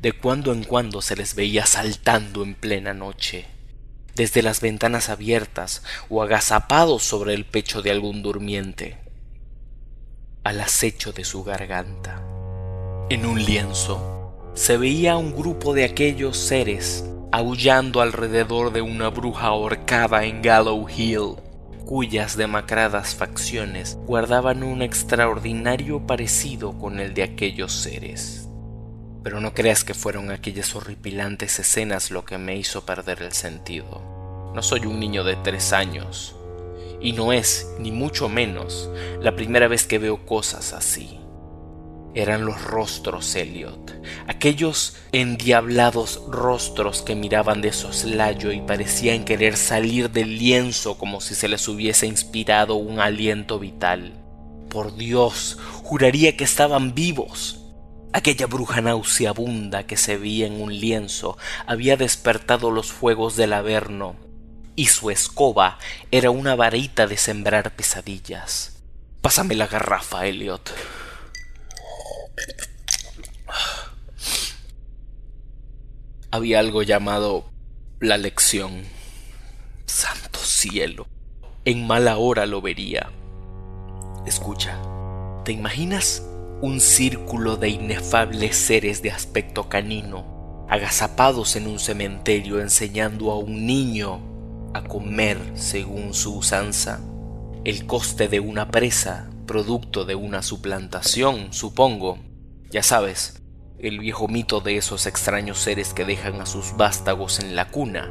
[0.00, 3.46] De cuando en cuando se les veía saltando en plena noche,
[4.14, 8.98] desde las ventanas abiertas o agazapados sobre el pecho de algún durmiente,
[10.46, 12.22] al acecho de su garganta.
[13.10, 19.48] En un lienzo se veía un grupo de aquellos seres aullando alrededor de una bruja
[19.48, 21.34] ahorcada en Gallow Hill,
[21.84, 28.48] cuyas demacradas facciones guardaban un extraordinario parecido con el de aquellos seres.
[29.24, 34.52] Pero no creas que fueron aquellas horripilantes escenas lo que me hizo perder el sentido.
[34.54, 36.35] No soy un niño de tres años,
[37.06, 38.90] y no es, ni mucho menos,
[39.20, 41.20] la primera vez que veo cosas así
[42.16, 43.92] eran los rostros Elliot,
[44.26, 51.36] aquellos endiablados rostros que miraban de soslayo y parecían querer salir del lienzo como si
[51.36, 54.14] se les hubiese inspirado un aliento vital.
[54.68, 57.66] Por Dios, juraría que estaban vivos.
[58.14, 64.25] Aquella bruja nauseabunda que se veía en un lienzo había despertado los fuegos del Averno,
[64.76, 65.78] y su escoba
[66.10, 68.76] era una varita de sembrar pesadillas.
[69.22, 70.70] Pásame la garrafa, Elliot.
[76.30, 77.50] Había algo llamado
[77.98, 78.84] la lección.
[79.86, 81.06] Santo cielo.
[81.64, 83.10] En mala hora lo vería.
[84.26, 84.78] Escucha,
[85.44, 86.22] ¿te imaginas
[86.60, 93.66] un círculo de inefables seres de aspecto canino, agazapados en un cementerio enseñando a un
[93.66, 94.35] niño
[94.74, 97.00] a comer según su usanza?
[97.64, 102.18] El coste de una presa, producto de una suplantación, supongo.
[102.70, 103.42] Ya sabes,
[103.78, 108.10] el viejo mito de esos extraños seres que dejan a sus vástagos en la cuna,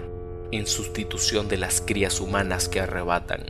[0.52, 3.44] en sustitución de las crías humanas que arrebatan.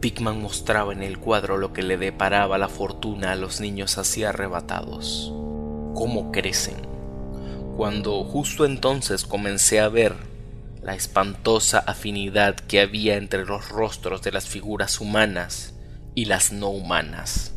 [0.00, 4.24] Pickman mostraba en el cuadro lo que le deparaba la fortuna a los niños así
[4.24, 5.32] arrebatados.
[5.94, 6.76] Cómo crecen.
[7.76, 10.16] Cuando justo entonces comencé a ver
[10.82, 15.74] la espantosa afinidad que había entre los rostros de las figuras humanas
[16.14, 17.52] y las no humanas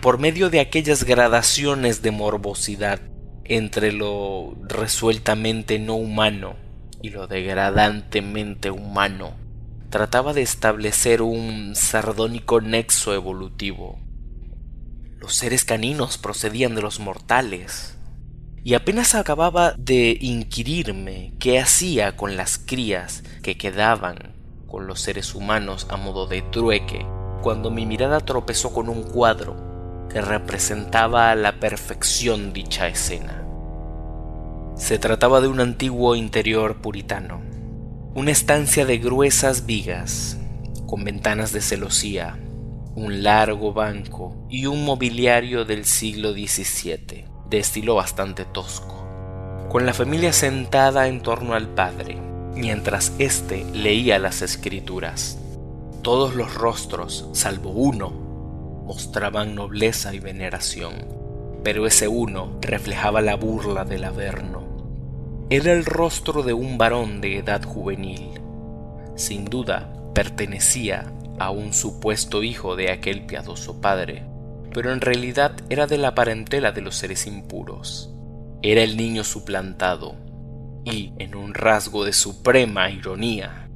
[0.00, 3.00] por medio de aquellas gradaciones de morbosidad
[3.44, 6.56] entre lo resueltamente no humano
[7.02, 9.36] y lo degradantemente humano,
[9.90, 14.00] trataba de establecer un sardónico nexo evolutivo.
[15.18, 17.95] Los seres caninos procedían de los mortales,
[18.66, 24.34] y apenas acababa de inquirirme qué hacía con las crías que quedaban
[24.66, 27.06] con los seres humanos a modo de trueque,
[27.42, 33.46] cuando mi mirada tropezó con un cuadro que representaba a la perfección dicha escena.
[34.74, 37.42] Se trataba de un antiguo interior puritano,
[38.16, 40.38] una estancia de gruesas vigas,
[40.88, 42.36] con ventanas de celosía,
[42.96, 49.06] un largo banco y un mobiliario del siglo XVII, de estilo bastante tosco,
[49.70, 52.18] con la familia sentada en torno al padre,
[52.54, 55.38] mientras éste leía las escrituras.
[56.02, 58.10] Todos los rostros, salvo uno,
[58.86, 60.94] mostraban nobleza y veneración,
[61.62, 64.62] pero ese uno reflejaba la burla del Averno.
[65.50, 68.40] Era el rostro de un varón de edad juvenil.
[69.16, 74.24] Sin duda, pertenecía a un supuesto hijo de aquel piadoso padre,
[74.76, 78.10] pero en realidad era de la parentela de los seres impuros.
[78.60, 80.16] Era el niño suplantado,
[80.84, 83.70] y, en un rasgo de suprema ironía,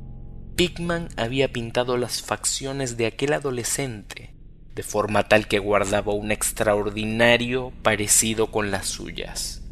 [0.56, 4.34] Pickman había pintado las facciones de aquel adolescente
[4.74, 9.62] de forma tal que guardaba un extraordinario parecido con las suyas.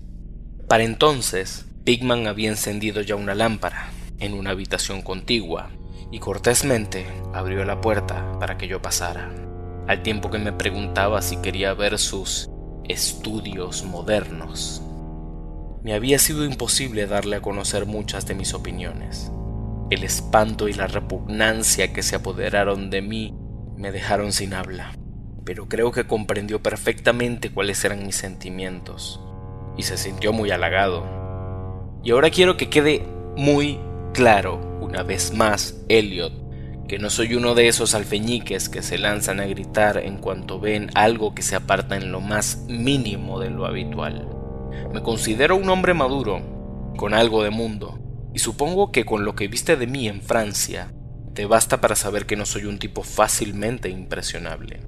[0.66, 5.72] Para entonces, Pigman había encendido ya una lámpara en una habitación contigua
[6.10, 9.30] y cortésmente abrió la puerta para que yo pasara,
[9.88, 12.48] al tiempo que me preguntaba si quería ver sus
[12.84, 14.82] estudios modernos.
[15.82, 19.32] Me había sido imposible darle a conocer muchas de mis opiniones.
[19.90, 23.34] El espanto y la repugnancia que se apoderaron de mí
[23.76, 24.92] me dejaron sin habla,
[25.44, 29.20] pero creo que comprendió perfectamente cuáles eran mis sentimientos
[29.78, 31.06] y se sintió muy halagado.
[32.04, 33.80] Y ahora quiero que quede muy
[34.12, 36.47] claro, una vez más, Elliot,
[36.88, 40.90] que no soy uno de esos alfeñiques que se lanzan a gritar en cuanto ven
[40.94, 44.26] algo que se aparta en lo más mínimo de lo habitual.
[44.92, 48.00] Me considero un hombre maduro, con algo de mundo,
[48.34, 50.94] y supongo que con lo que viste de mí en Francia,
[51.34, 54.80] te basta para saber que no soy un tipo fácilmente impresionable.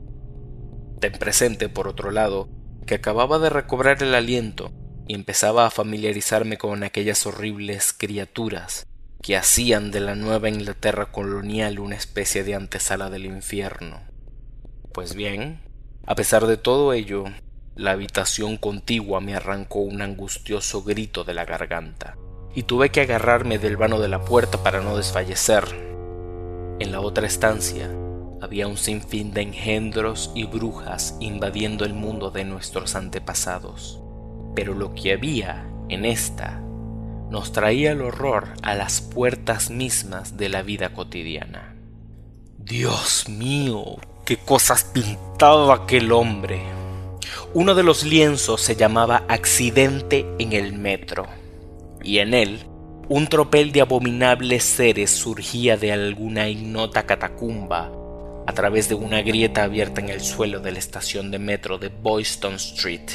[1.01, 2.49] Ten presente, por otro lado,
[2.87, 4.73] que acababa de recobrar el aliento
[5.07, 8.90] y empezaba a familiarizarme con aquellas horribles criaturas
[9.23, 14.01] que hacían de la nueva Inglaterra colonial una especie de antesala del infierno.
[14.93, 15.61] Pues bien,
[16.07, 17.25] a pesar de todo ello,
[17.75, 22.17] la habitación contigua me arrancó un angustioso grito de la garganta,
[22.55, 25.91] y tuve que agarrarme del vano de la puerta para no desfallecer,
[26.81, 27.91] en la otra estancia
[28.41, 34.01] había un sinfín de engendros y brujas invadiendo el mundo de nuestros antepasados.
[34.55, 36.63] Pero lo que había en esta
[37.31, 41.77] nos traía el horror a las puertas mismas de la vida cotidiana.
[42.59, 46.61] Dios mío, qué cosas pintaba aquel hombre.
[47.55, 51.27] Uno de los lienzos se llamaba Accidente en el Metro,
[52.03, 52.67] y en él
[53.09, 57.91] un tropel de abominables seres surgía de alguna ignota catacumba
[58.47, 61.89] a través de una grieta abierta en el suelo de la estación de metro de
[61.89, 63.11] Boyston Street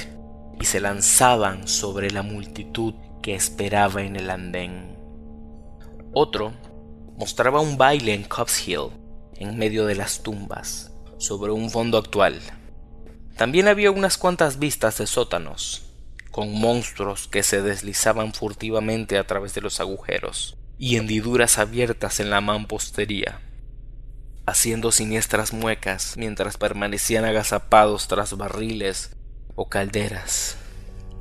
[0.59, 2.93] y se lanzaban sobre la multitud
[3.25, 4.95] que esperaba en el andén.
[6.13, 6.53] Otro
[7.17, 8.91] mostraba un baile en Cobbs Hill,
[9.37, 12.39] en medio de las tumbas, sobre un fondo actual.
[13.35, 15.87] También había unas cuantas vistas de sótanos,
[16.29, 22.29] con monstruos que se deslizaban furtivamente a través de los agujeros y hendiduras abiertas en
[22.29, 23.41] la mampostería,
[24.45, 29.17] haciendo siniestras muecas mientras permanecían agazapados tras barriles
[29.55, 30.59] o calderas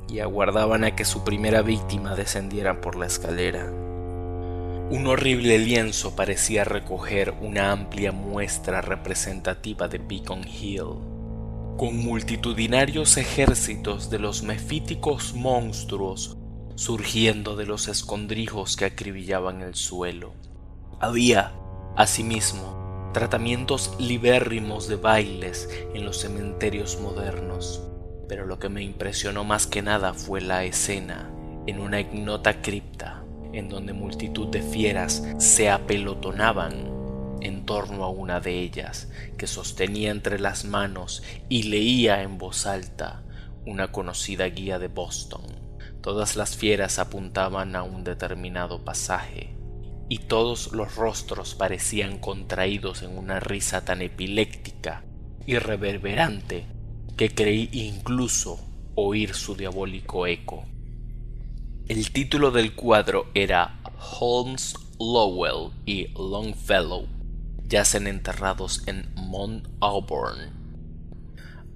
[0.07, 3.71] y aguardaban a que su primera víctima descendiera por la escalera.
[4.91, 10.99] Un horrible lienzo parecía recoger una amplia muestra representativa de Beacon Hill
[11.77, 16.37] con multitudinarios ejércitos de los mefíticos monstruos
[16.75, 20.33] surgiendo de los escondrijos que acribillaban el suelo.
[20.99, 21.53] Había,
[21.95, 27.81] asimismo, tratamientos libérrimos de bailes en los cementerios modernos,
[28.27, 31.29] pero lo que me impresionó más que nada fue la escena
[31.67, 36.93] en una ignota cripta en donde multitud de fieras se apelotonaban
[37.41, 42.65] en torno a una de ellas, que sostenía entre las manos y leía en voz
[42.65, 43.23] alta
[43.65, 45.43] una conocida guía de Boston.
[46.01, 49.55] Todas las fieras apuntaban a un determinado pasaje,
[50.09, 55.03] y todos los rostros parecían contraídos en una risa tan epiléptica
[55.47, 56.65] y reverberante
[57.17, 58.59] que creí incluso
[58.95, 60.65] oír su diabólico eco.
[61.87, 63.79] El título del cuadro era
[64.19, 67.07] Holmes, Lowell y Longfellow
[67.67, 70.53] yacen enterrados en Mount Auburn.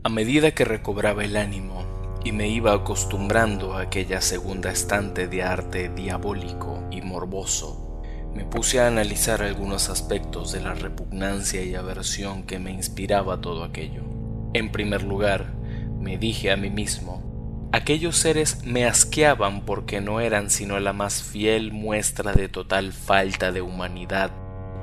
[0.04, 1.86] A medida que recobraba el ánimo
[2.26, 8.02] y me iba acostumbrando a aquella segunda estante de arte diabólico y morboso,
[8.34, 13.64] me puse a analizar algunos aspectos de la repugnancia y aversión que me inspiraba todo
[13.64, 14.19] aquello.
[14.54, 15.54] En primer lugar,
[16.00, 21.22] me dije a mí mismo, aquellos seres me asqueaban porque no eran sino la más
[21.22, 24.32] fiel muestra de total falta de humanidad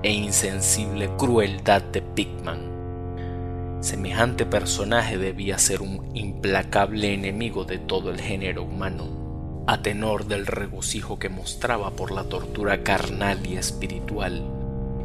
[0.05, 2.77] e insensible crueldad de Pigman.
[3.81, 10.47] Semejante personaje debía ser un implacable enemigo de todo el género humano, a tenor del
[10.47, 14.45] regocijo que mostraba por la tortura carnal y espiritual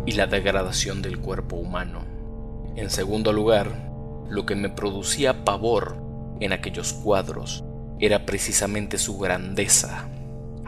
[0.05, 2.05] y la degradación del cuerpo humano.
[2.75, 3.90] En segundo lugar,
[4.31, 5.97] lo que me producía pavor
[6.39, 7.63] en aquellos cuadros
[7.99, 10.07] era precisamente su grandeza.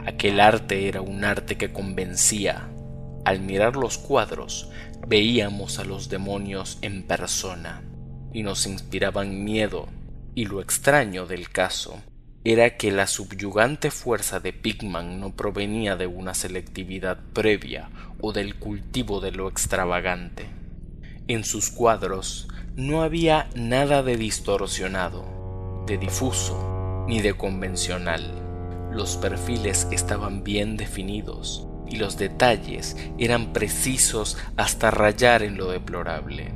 [0.04, 2.68] Aquel arte era un arte que convencía,
[3.24, 4.68] al mirar los cuadros
[5.08, 7.82] veíamos a los demonios en persona
[8.34, 9.88] y nos inspiraban miedo
[10.34, 12.02] y lo extraño del caso
[12.44, 17.88] era que la subyugante fuerza de Pigman no provenía de una selectividad previa
[18.20, 20.46] o del cultivo de lo extravagante.
[21.26, 28.42] En sus cuadros no había nada de distorsionado, de difuso, ni de convencional.
[28.90, 36.54] Los perfiles estaban bien definidos, y los detalles eran precisos hasta rayar en lo deplorable.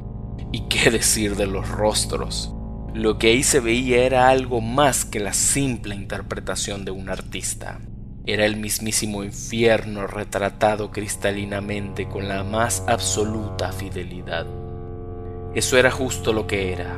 [0.51, 2.53] ¿Y qué decir de los rostros?
[2.95, 7.79] Lo que ahí se veía era algo más que la simple interpretación de un artista.
[8.27, 14.68] Era el mismísimo infierno retratado cristalinamente con la más absoluta fidelidad.
[15.55, 16.95] Eso era justo lo que era.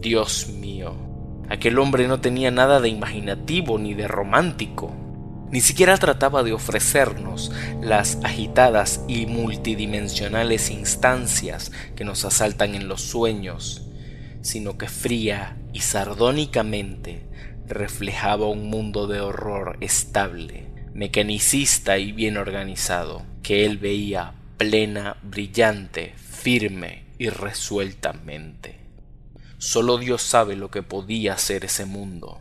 [0.00, 0.94] Dios mío,
[1.48, 4.92] aquel hombre no tenía nada de imaginativo ni de romántico.
[5.50, 13.02] Ni siquiera trataba de ofrecernos las agitadas y multidimensionales instancias que nos asaltan en los
[13.02, 13.86] sueños,
[14.42, 17.26] sino que fría y sardónicamente
[17.66, 26.14] reflejaba un mundo de horror estable, mecanicista y bien organizado, que él veía plena, brillante,
[26.16, 28.80] firme y resueltamente.
[29.58, 32.40] Solo Dios sabe lo que podía ser ese mundo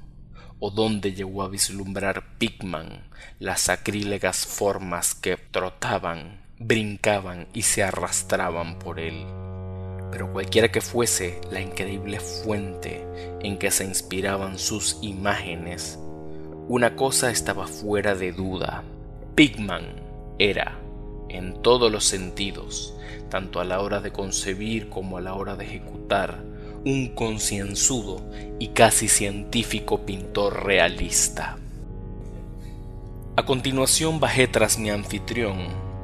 [0.57, 3.03] o dónde llegó a vislumbrar Pigman
[3.39, 9.25] las sacrílegas formas que trotaban, brincaban y se arrastraban por él.
[10.13, 13.05] Pero cualquiera que fuese la increíble fuente
[13.41, 15.99] en que se inspiraban sus imágenes,
[16.69, 18.85] una cosa estaba fuera de duda.
[19.35, 20.01] Pigman
[20.39, 20.79] era,
[21.27, 22.95] en todos los sentidos,
[23.29, 26.43] tanto a la hora de concebir como a la hora de ejecutar,
[26.85, 28.21] un concienzudo
[28.59, 31.57] y casi científico pintor realista.
[33.35, 35.57] A continuación bajé tras mi anfitrión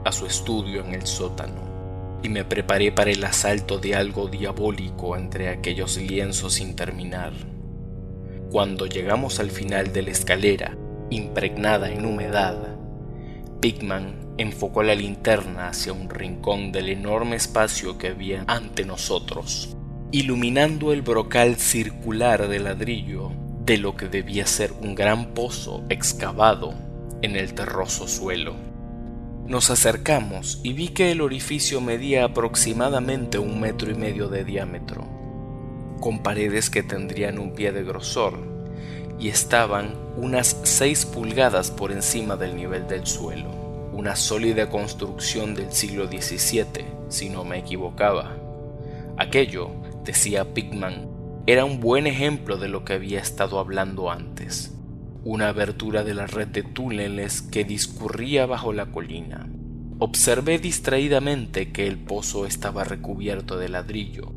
[0.05, 1.65] a su estudio en el sótano
[2.23, 7.33] y me preparé para el asalto de algo diabólico entre aquellos lienzos sin terminar.
[8.51, 10.77] Cuando llegamos al final de la escalera,
[11.09, 12.75] impregnada en humedad,
[13.59, 19.75] Pigman enfocó la linterna hacia un rincón del enorme espacio que había ante nosotros,
[20.11, 23.31] iluminando el brocal circular de ladrillo
[23.65, 26.73] de lo que debía ser un gran pozo excavado
[27.21, 28.55] en el terroso suelo.
[29.47, 35.07] Nos acercamos y vi que el orificio medía aproximadamente un metro y medio de diámetro,
[35.99, 38.37] con paredes que tendrían un pie de grosor
[39.17, 43.64] y estaban unas seis pulgadas por encima del nivel del suelo
[43.95, 48.35] una sólida construcción del siglo XVII, si no me equivocaba.
[49.17, 49.71] Aquello,
[50.03, 51.07] decía Pigman,
[51.47, 54.77] era un buen ejemplo de lo que había estado hablando antes,
[55.23, 59.47] una abertura de la red de túneles que discurría bajo la colina.
[59.99, 64.33] Observé distraídamente que el pozo estaba recubierto de ladrillo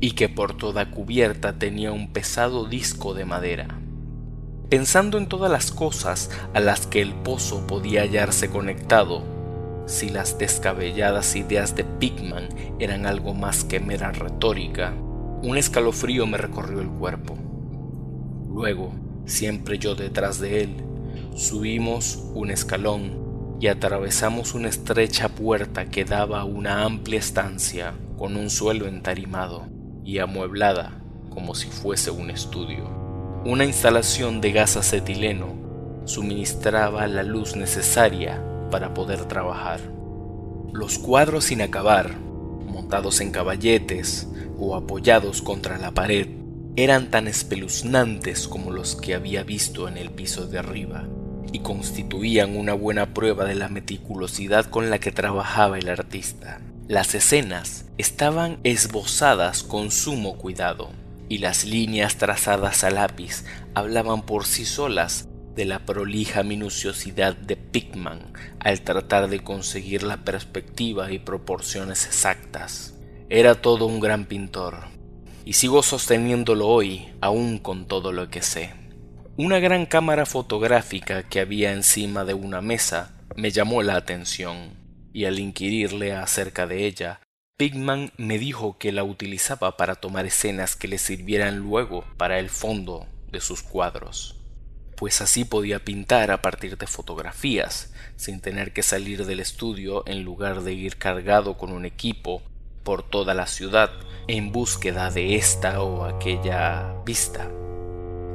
[0.00, 3.85] y que por toda cubierta tenía un pesado disco de madera
[4.68, 9.22] pensando en todas las cosas a las que el pozo podía hallarse conectado,
[9.86, 12.48] si las descabelladas ideas de Pigman
[12.80, 14.92] eran algo más que mera retórica,
[15.42, 17.36] un escalofrío me recorrió el cuerpo.
[18.48, 18.92] Luego,
[19.26, 20.76] siempre yo detrás de él,
[21.36, 28.36] subimos un escalón y atravesamos una estrecha puerta que daba a una amplia estancia con
[28.36, 29.66] un suelo entarimado
[30.04, 31.00] y amueblada
[31.30, 32.95] como si fuese un estudio.
[33.46, 38.42] Una instalación de gas acetileno suministraba la luz necesaria
[38.72, 39.78] para poder trabajar.
[40.72, 44.26] Los cuadros sin acabar, montados en caballetes
[44.58, 46.26] o apoyados contra la pared,
[46.74, 51.04] eran tan espeluznantes como los que había visto en el piso de arriba
[51.52, 56.60] y constituían una buena prueba de la meticulosidad con la que trabajaba el artista.
[56.88, 64.46] Las escenas estaban esbozadas con sumo cuidado y las líneas trazadas a lápiz hablaban por
[64.46, 71.18] sí solas de la prolija minuciosidad de Pickman al tratar de conseguir la perspectiva y
[71.18, 72.94] proporciones exactas.
[73.28, 74.84] Era todo un gran pintor,
[75.44, 78.74] y sigo sosteniéndolo hoy, aún con todo lo que sé.
[79.36, 84.76] Una gran cámara fotográfica que había encima de una mesa me llamó la atención,
[85.12, 87.20] y al inquirirle acerca de ella,
[87.58, 92.50] Pigman me dijo que la utilizaba para tomar escenas que le sirvieran luego para el
[92.50, 94.36] fondo de sus cuadros,
[94.94, 100.22] pues así podía pintar a partir de fotografías, sin tener que salir del estudio en
[100.22, 102.42] lugar de ir cargado con un equipo
[102.82, 103.90] por toda la ciudad
[104.28, 107.50] en búsqueda de esta o aquella vista.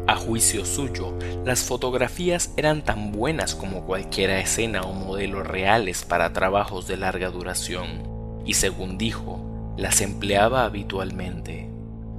[0.08, 1.16] A juicio suyo,
[1.46, 7.30] las fotografías eran tan buenas como cualquiera escena o modelo reales para trabajos de larga
[7.30, 8.11] duración
[8.46, 11.70] y según dijo, las empleaba habitualmente.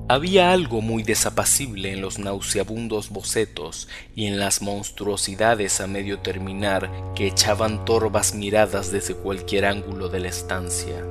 [0.09, 6.91] Había algo muy desapacible en los nauseabundos bocetos y en las monstruosidades a medio terminar
[7.15, 11.03] que echaban torvas miradas desde cualquier ángulo de la estancia.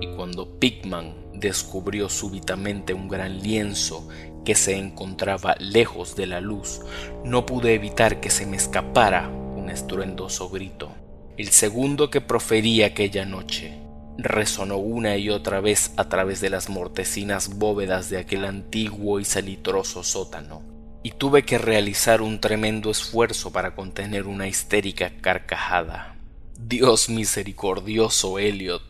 [0.00, 4.08] Y cuando Pigman descubrió súbitamente un gran lienzo
[4.44, 6.80] que se encontraba lejos de la luz,
[7.24, 10.90] no pude evitar que se me escapara un estruendoso grito,
[11.36, 13.79] el segundo que proferí aquella noche
[14.22, 19.24] resonó una y otra vez a través de las mortecinas bóvedas de aquel antiguo y
[19.24, 20.62] salitroso sótano,
[21.02, 26.16] y tuve que realizar un tremendo esfuerzo para contener una histérica carcajada.
[26.58, 28.82] Dios misericordioso, Elliot.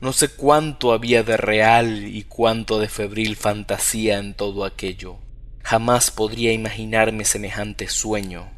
[0.00, 5.18] No sé cuánto había de real y cuánto de febril fantasía en todo aquello.
[5.62, 8.48] Jamás podría imaginarme semejante sueño.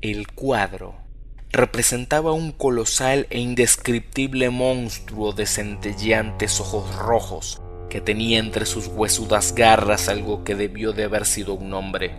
[0.00, 1.03] El cuadro
[1.54, 9.54] representaba un colosal e indescriptible monstruo de centelleantes ojos rojos que tenía entre sus huesudas
[9.54, 12.16] garras algo que debió de haber sido un hombre,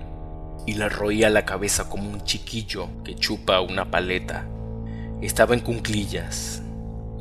[0.65, 4.47] y le roía la cabeza como un chiquillo que chupa una paleta.
[5.21, 6.61] Estaba en cunclillas,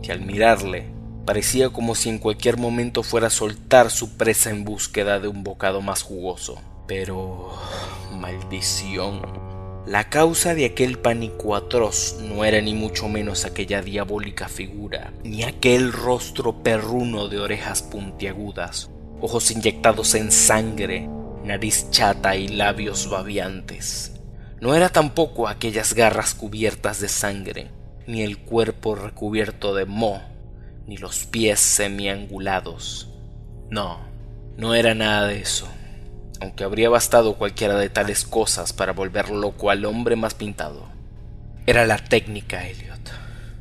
[0.01, 0.87] y al mirarle
[1.27, 5.43] parecía como si en cualquier momento fuera a soltar su presa en búsqueda de un
[5.43, 6.61] bocado más jugoso.
[6.87, 7.59] Pero...
[8.13, 9.44] maldición.
[9.87, 15.43] La causa de aquel pánico atroz no era ni mucho menos aquella diabólica figura, ni
[15.43, 18.89] aquel rostro perruno de orejas puntiagudas,
[19.21, 21.07] ojos inyectados en sangre,
[21.45, 24.15] nariz chata y labios babiantes.
[24.59, 27.71] No era tampoco aquellas garras cubiertas de sangre,
[28.07, 30.23] ni el cuerpo recubierto de moho,
[30.87, 33.11] ni los pies semiangulados.
[33.69, 33.99] No,
[34.57, 35.69] no era nada de eso
[36.41, 40.89] aunque habría bastado cualquiera de tales cosas para volver loco al hombre más pintado.
[41.67, 43.11] Era la técnica, Elliot,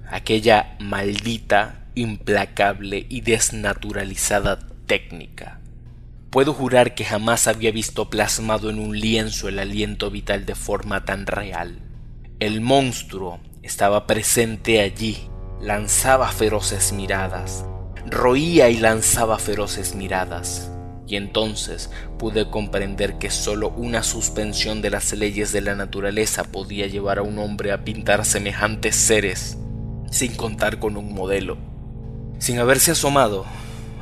[0.10, 5.60] aquella maldita implacable y desnaturalizada técnica.
[6.30, 11.06] Puedo jurar que jamás había visto plasmado en un lienzo el aliento vital de forma
[11.06, 11.80] tan real.
[12.40, 15.30] El monstruo estaba presente allí,
[15.62, 17.66] lanzaba feroces miradas,
[18.08, 20.73] roía y lanzaba feroces miradas.
[21.08, 26.88] Y entonces pude comprender que sólo una suspensión de las leyes de la naturaleza podía
[26.88, 29.58] llevar a un hombre a pintar semejantes seres,
[30.10, 31.58] sin contar con un modelo,
[32.40, 33.46] sin haberse asomado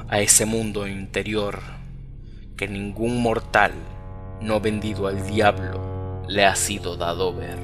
[0.08, 1.62] a ese mundo interior
[2.58, 3.72] que ningún mortal
[4.42, 7.58] no vendido al diablo le ha sido dado ver.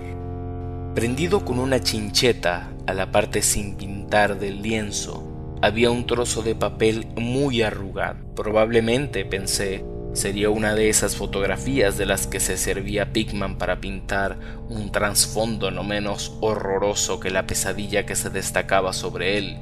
[0.95, 5.26] Prendido con una chincheta a la parte sin pintar del lienzo,
[5.61, 8.19] había un trozo de papel muy arrugado.
[8.35, 9.83] Probablemente, pensé,
[10.13, 14.37] sería una de esas fotografías de las que se servía Pigman para pintar
[14.69, 19.57] un trasfondo no menos horroroso que la pesadilla que se destacaba sobre él.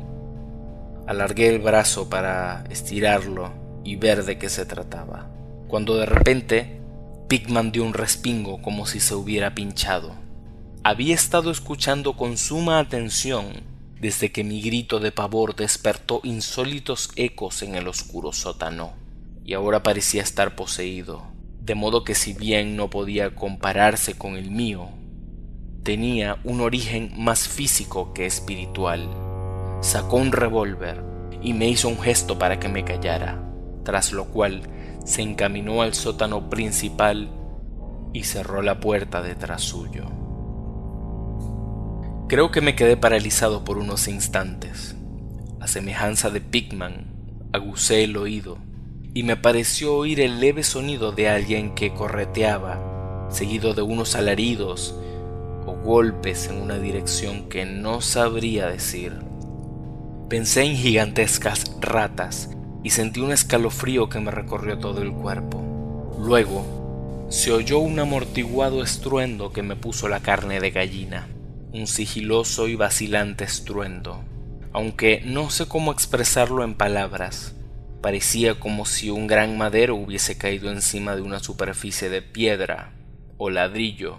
[1.07, 5.29] Alargué el brazo para estirarlo y ver de qué se trataba,
[5.67, 6.81] cuando de repente
[7.27, 10.15] Pigman dio un respingo como si se hubiera pinchado.
[10.83, 17.61] Había estado escuchando con suma atención desde que mi grito de pavor despertó insólitos ecos
[17.61, 18.93] en el oscuro sótano,
[19.43, 21.23] y ahora parecía estar poseído,
[21.61, 24.89] de modo que si bien no podía compararse con el mío,
[25.83, 29.07] tenía un origen más físico que espiritual.
[29.81, 31.03] Sacó un revólver
[31.41, 33.45] y me hizo un gesto para que me callara
[33.85, 34.63] tras lo cual
[35.05, 37.29] se encaminó al sótano principal
[38.11, 40.24] y cerró la puerta detrás suyo.
[42.27, 44.95] Creo que me quedé paralizado por unos instantes.
[45.59, 47.05] A semejanza de Pigman,
[47.53, 48.57] aguzé el oído
[49.13, 54.95] y me pareció oír el leve sonido de alguien que correteaba, seguido de unos alaridos
[55.67, 59.13] o golpes en una dirección que no sabría decir.
[60.27, 62.49] Pensé en gigantescas ratas
[62.83, 65.61] y sentí un escalofrío que me recorrió todo el cuerpo.
[66.19, 71.27] Luego, se oyó un amortiguado estruendo que me puso la carne de gallina,
[71.75, 74.23] un sigiloso y vacilante estruendo,
[74.71, 77.53] aunque no sé cómo expresarlo en palabras.
[78.01, 82.93] Parecía como si un gran madero hubiese caído encima de una superficie de piedra
[83.37, 84.17] o ladrillo,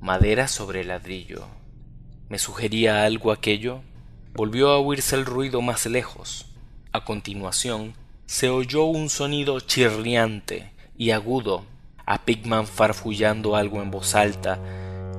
[0.00, 1.46] madera sobre ladrillo.
[2.28, 3.80] ¿Me sugería algo aquello?
[4.34, 6.54] Volvió a oírse el ruido más lejos,
[6.92, 7.94] a continuación,
[8.26, 11.64] se oyó un sonido chirriante y agudo,
[12.04, 14.58] a Pigman farfullando algo en voz alta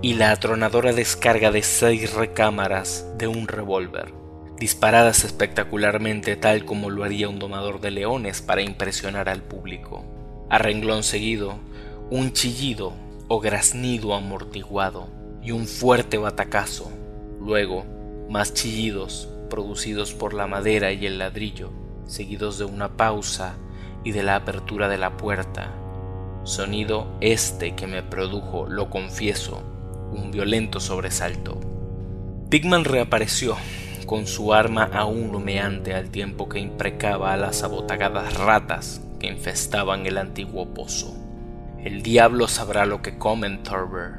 [0.02, 4.14] y la atronadora descarga de seis recámaras de un revólver,
[4.58, 10.06] disparadas espectacularmente tal como lo haría un domador de leones para impresionar al público.
[10.50, 11.60] A renglón seguido,
[12.10, 12.94] un chillido
[13.28, 15.08] o graznido amortiguado
[15.44, 16.90] y un fuerte batacazo.
[17.42, 17.86] Luego,
[18.30, 21.72] más chillidos, producidos por la madera y el ladrillo,
[22.06, 23.56] seguidos de una pausa
[24.06, 25.74] y de la apertura de la puerta.
[26.44, 29.62] Sonido este que me produjo, lo confieso,
[30.12, 31.60] un violento sobresalto.
[32.50, 33.58] Pigman reapareció,
[34.06, 40.06] con su arma aún humeante al tiempo que imprecaba a las abotagadas ratas que infestaban
[40.06, 41.16] el antiguo pozo.
[41.84, 44.16] El diablo sabrá lo que comen, Thurber,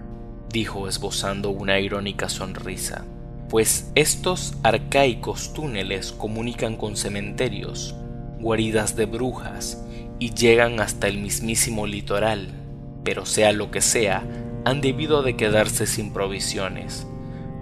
[0.49, 3.05] dijo esbozando una irónica sonrisa
[3.51, 7.97] pues estos arcaicos túneles comunican con cementerios,
[8.38, 9.84] guaridas de brujas
[10.20, 12.47] y llegan hasta el mismísimo litoral,
[13.03, 14.22] pero sea lo que sea,
[14.65, 17.07] han debido de quedarse sin provisiones,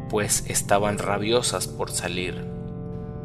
[0.08, 2.44] pues estaban rabiosas por salir.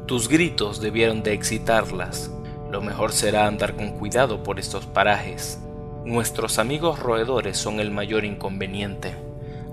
[0.05, 2.31] Tus gritos debieron de excitarlas,
[2.71, 5.59] lo mejor será andar con cuidado por estos parajes.
[6.05, 9.15] Nuestros amigos roedores son el mayor inconveniente,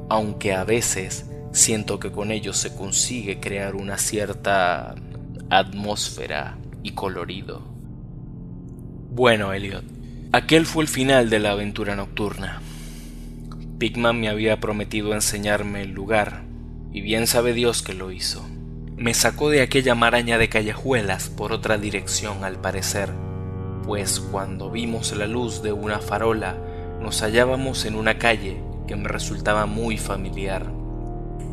[0.08, 4.94] aunque a veces siento que con ellos se consigue crear una cierta
[5.48, 7.62] atmósfera y colorido.
[9.12, 9.84] Bueno, Elliot,
[10.32, 12.60] aquel fue el final de la aventura nocturna.
[13.80, 16.42] Pigman me había prometido enseñarme el lugar,
[16.92, 18.46] y bien sabe Dios que lo hizo.
[18.96, 23.08] Me sacó de aquella maraña de callejuelas por otra dirección al parecer,
[23.86, 26.56] pues cuando vimos la luz de una farola
[27.00, 30.70] nos hallábamos en una calle que me resultaba muy familiar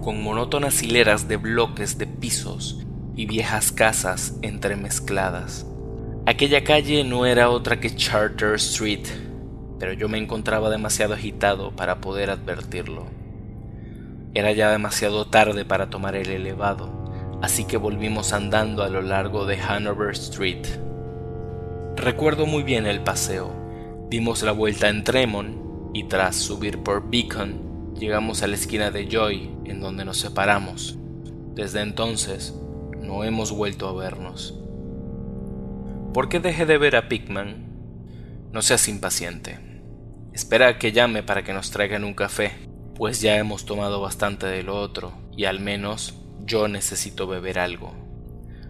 [0.04, 5.66] con monótonas hileras de bloques de pisos y viejas casas entremezcladas.
[6.26, 9.06] Aquella calle no era otra que Charter Street,
[9.80, 13.06] pero yo me encontraba demasiado agitado para poder advertirlo.
[14.34, 19.46] Era ya demasiado tarde para tomar el elevado, así que volvimos andando a lo largo
[19.46, 20.66] de Hanover Street.
[21.96, 23.52] Recuerdo muy bien el paseo.
[24.10, 25.58] Dimos la vuelta en Tremont
[25.94, 27.68] y tras subir por Beacon
[28.00, 31.00] Llegamos a la esquina de Joy, en donde nos separamos.
[31.56, 32.54] Desde entonces,
[33.02, 34.54] no hemos vuelto a vernos.
[36.14, 37.66] ¿Por qué dejé de ver a Pigman?
[38.52, 39.58] No seas impaciente.
[40.38, 42.52] Espera a que llame para que nos traigan un café,
[42.94, 46.14] pues ya hemos tomado bastante de lo otro, y al menos
[46.46, 47.96] yo necesito beber algo.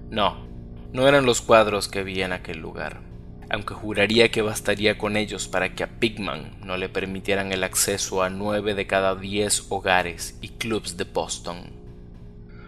[0.09, 0.47] No,
[0.93, 3.01] no eran los cuadros que vi en aquel lugar,
[3.49, 8.24] aunque juraría que bastaría con ellos para que a Pigman no le permitieran el acceso
[8.24, 11.74] a nueve de cada diez hogares y clubs de Boston.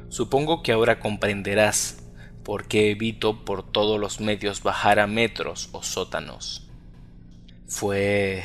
[0.10, 2.04] Supongo que ahora comprenderás
[2.43, 6.68] por qué evito por todos los medios bajar a metros o sótanos.
[7.66, 8.43] Fue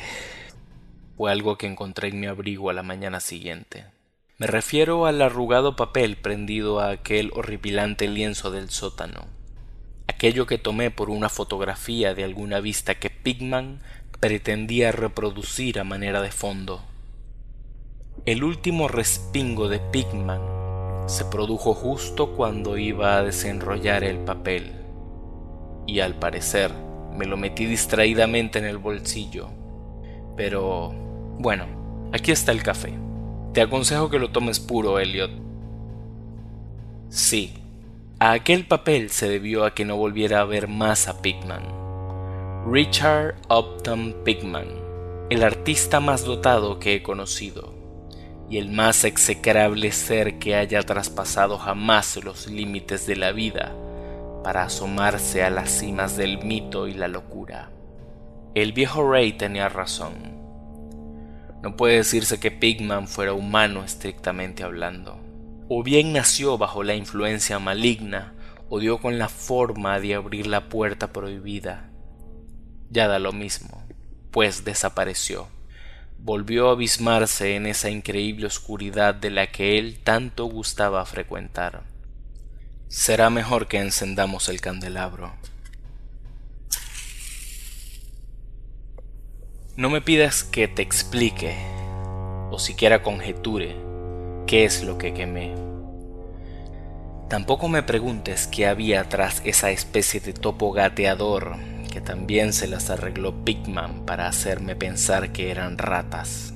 [1.17, 3.85] fue algo que encontré en mi abrigo a la mañana siguiente.
[4.37, 9.27] Me refiero al arrugado papel prendido a aquel horripilante lienzo del sótano,
[10.07, 13.79] aquello que tomé por una fotografía de alguna vista que Pigman
[14.19, 16.81] pretendía reproducir a manera de fondo.
[18.25, 20.41] El último respingo de Pigman
[21.07, 24.73] se produjo justo cuando iba a desenrollar el papel,
[25.87, 26.73] y al parecer
[27.13, 29.49] me lo metí distraídamente en el bolsillo,
[30.35, 31.04] pero
[31.37, 31.65] bueno,
[32.13, 32.93] aquí está el café.
[33.53, 35.31] Te aconsejo que lo tomes puro, Elliot.
[37.09, 37.53] Sí,
[38.19, 41.63] a aquel papel se debió a que no volviera a ver más a Pigman.
[42.65, 44.67] Richard Upton Pigman,
[45.29, 47.73] el artista más dotado que he conocido,
[48.49, 53.73] y el más execrable ser que haya traspasado jamás los límites de la vida
[54.43, 57.71] para asomarse a las cimas del mito y la locura.
[58.53, 60.34] El viejo Ray tenía razón.
[61.65, 65.19] No puede decirse que Pigman fuera humano estrictamente hablando.
[65.67, 68.35] O bien nació bajo la influencia maligna,
[68.69, 71.89] o dio con la forma de abrir la puerta prohibida.
[72.91, 73.83] Ya da lo mismo,
[74.29, 75.47] pues desapareció.
[76.19, 81.81] Volvió a abismarse en esa increíble oscuridad de la que él tanto gustaba frecuentar.
[82.89, 85.33] Será mejor que encendamos el candelabro.
[89.77, 91.53] No me pidas que te explique
[92.49, 93.75] o siquiera conjeture
[94.47, 95.53] qué es lo que quemé.
[97.29, 101.57] Tampoco me preguntes qué había tras esa especie de topo gateador
[101.91, 106.53] que también se las arregló Pigman para hacerme pensar que eran ratas.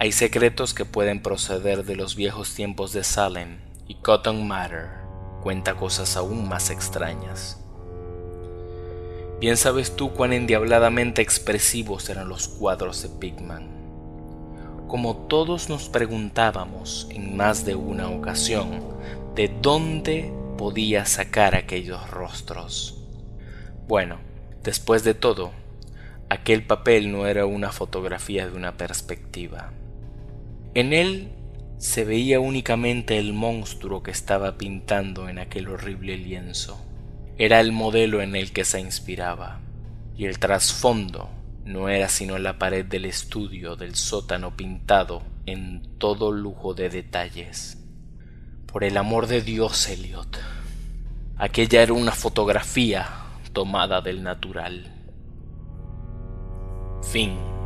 [0.00, 4.88] Hay secretos que pueden proceder de los viejos tiempos de Salem y Cotton Matter
[5.44, 7.57] cuenta cosas aún más extrañas.
[9.40, 13.68] Bien sabes tú cuán endiabladamente expresivos eran los cuadros de Pigman.
[14.88, 18.82] Como todos nos preguntábamos en más de una ocasión
[19.36, 23.00] de dónde podía sacar aquellos rostros.
[23.86, 24.18] Bueno,
[24.64, 25.52] después de todo,
[26.28, 29.70] aquel papel no era una fotografía de una perspectiva.
[30.74, 31.28] En él
[31.76, 36.87] se veía únicamente el monstruo que estaba pintando en aquel horrible lienzo
[37.38, 39.60] era el modelo en el que se inspiraba,
[40.16, 41.30] y el trasfondo
[41.64, 47.78] no era sino la pared del estudio del sótano pintado en todo lujo de detalles.
[48.66, 50.36] Por el amor de Dios, Elliot,
[51.36, 53.06] aquella era una fotografía
[53.52, 54.92] tomada del natural.
[57.02, 57.57] Fin.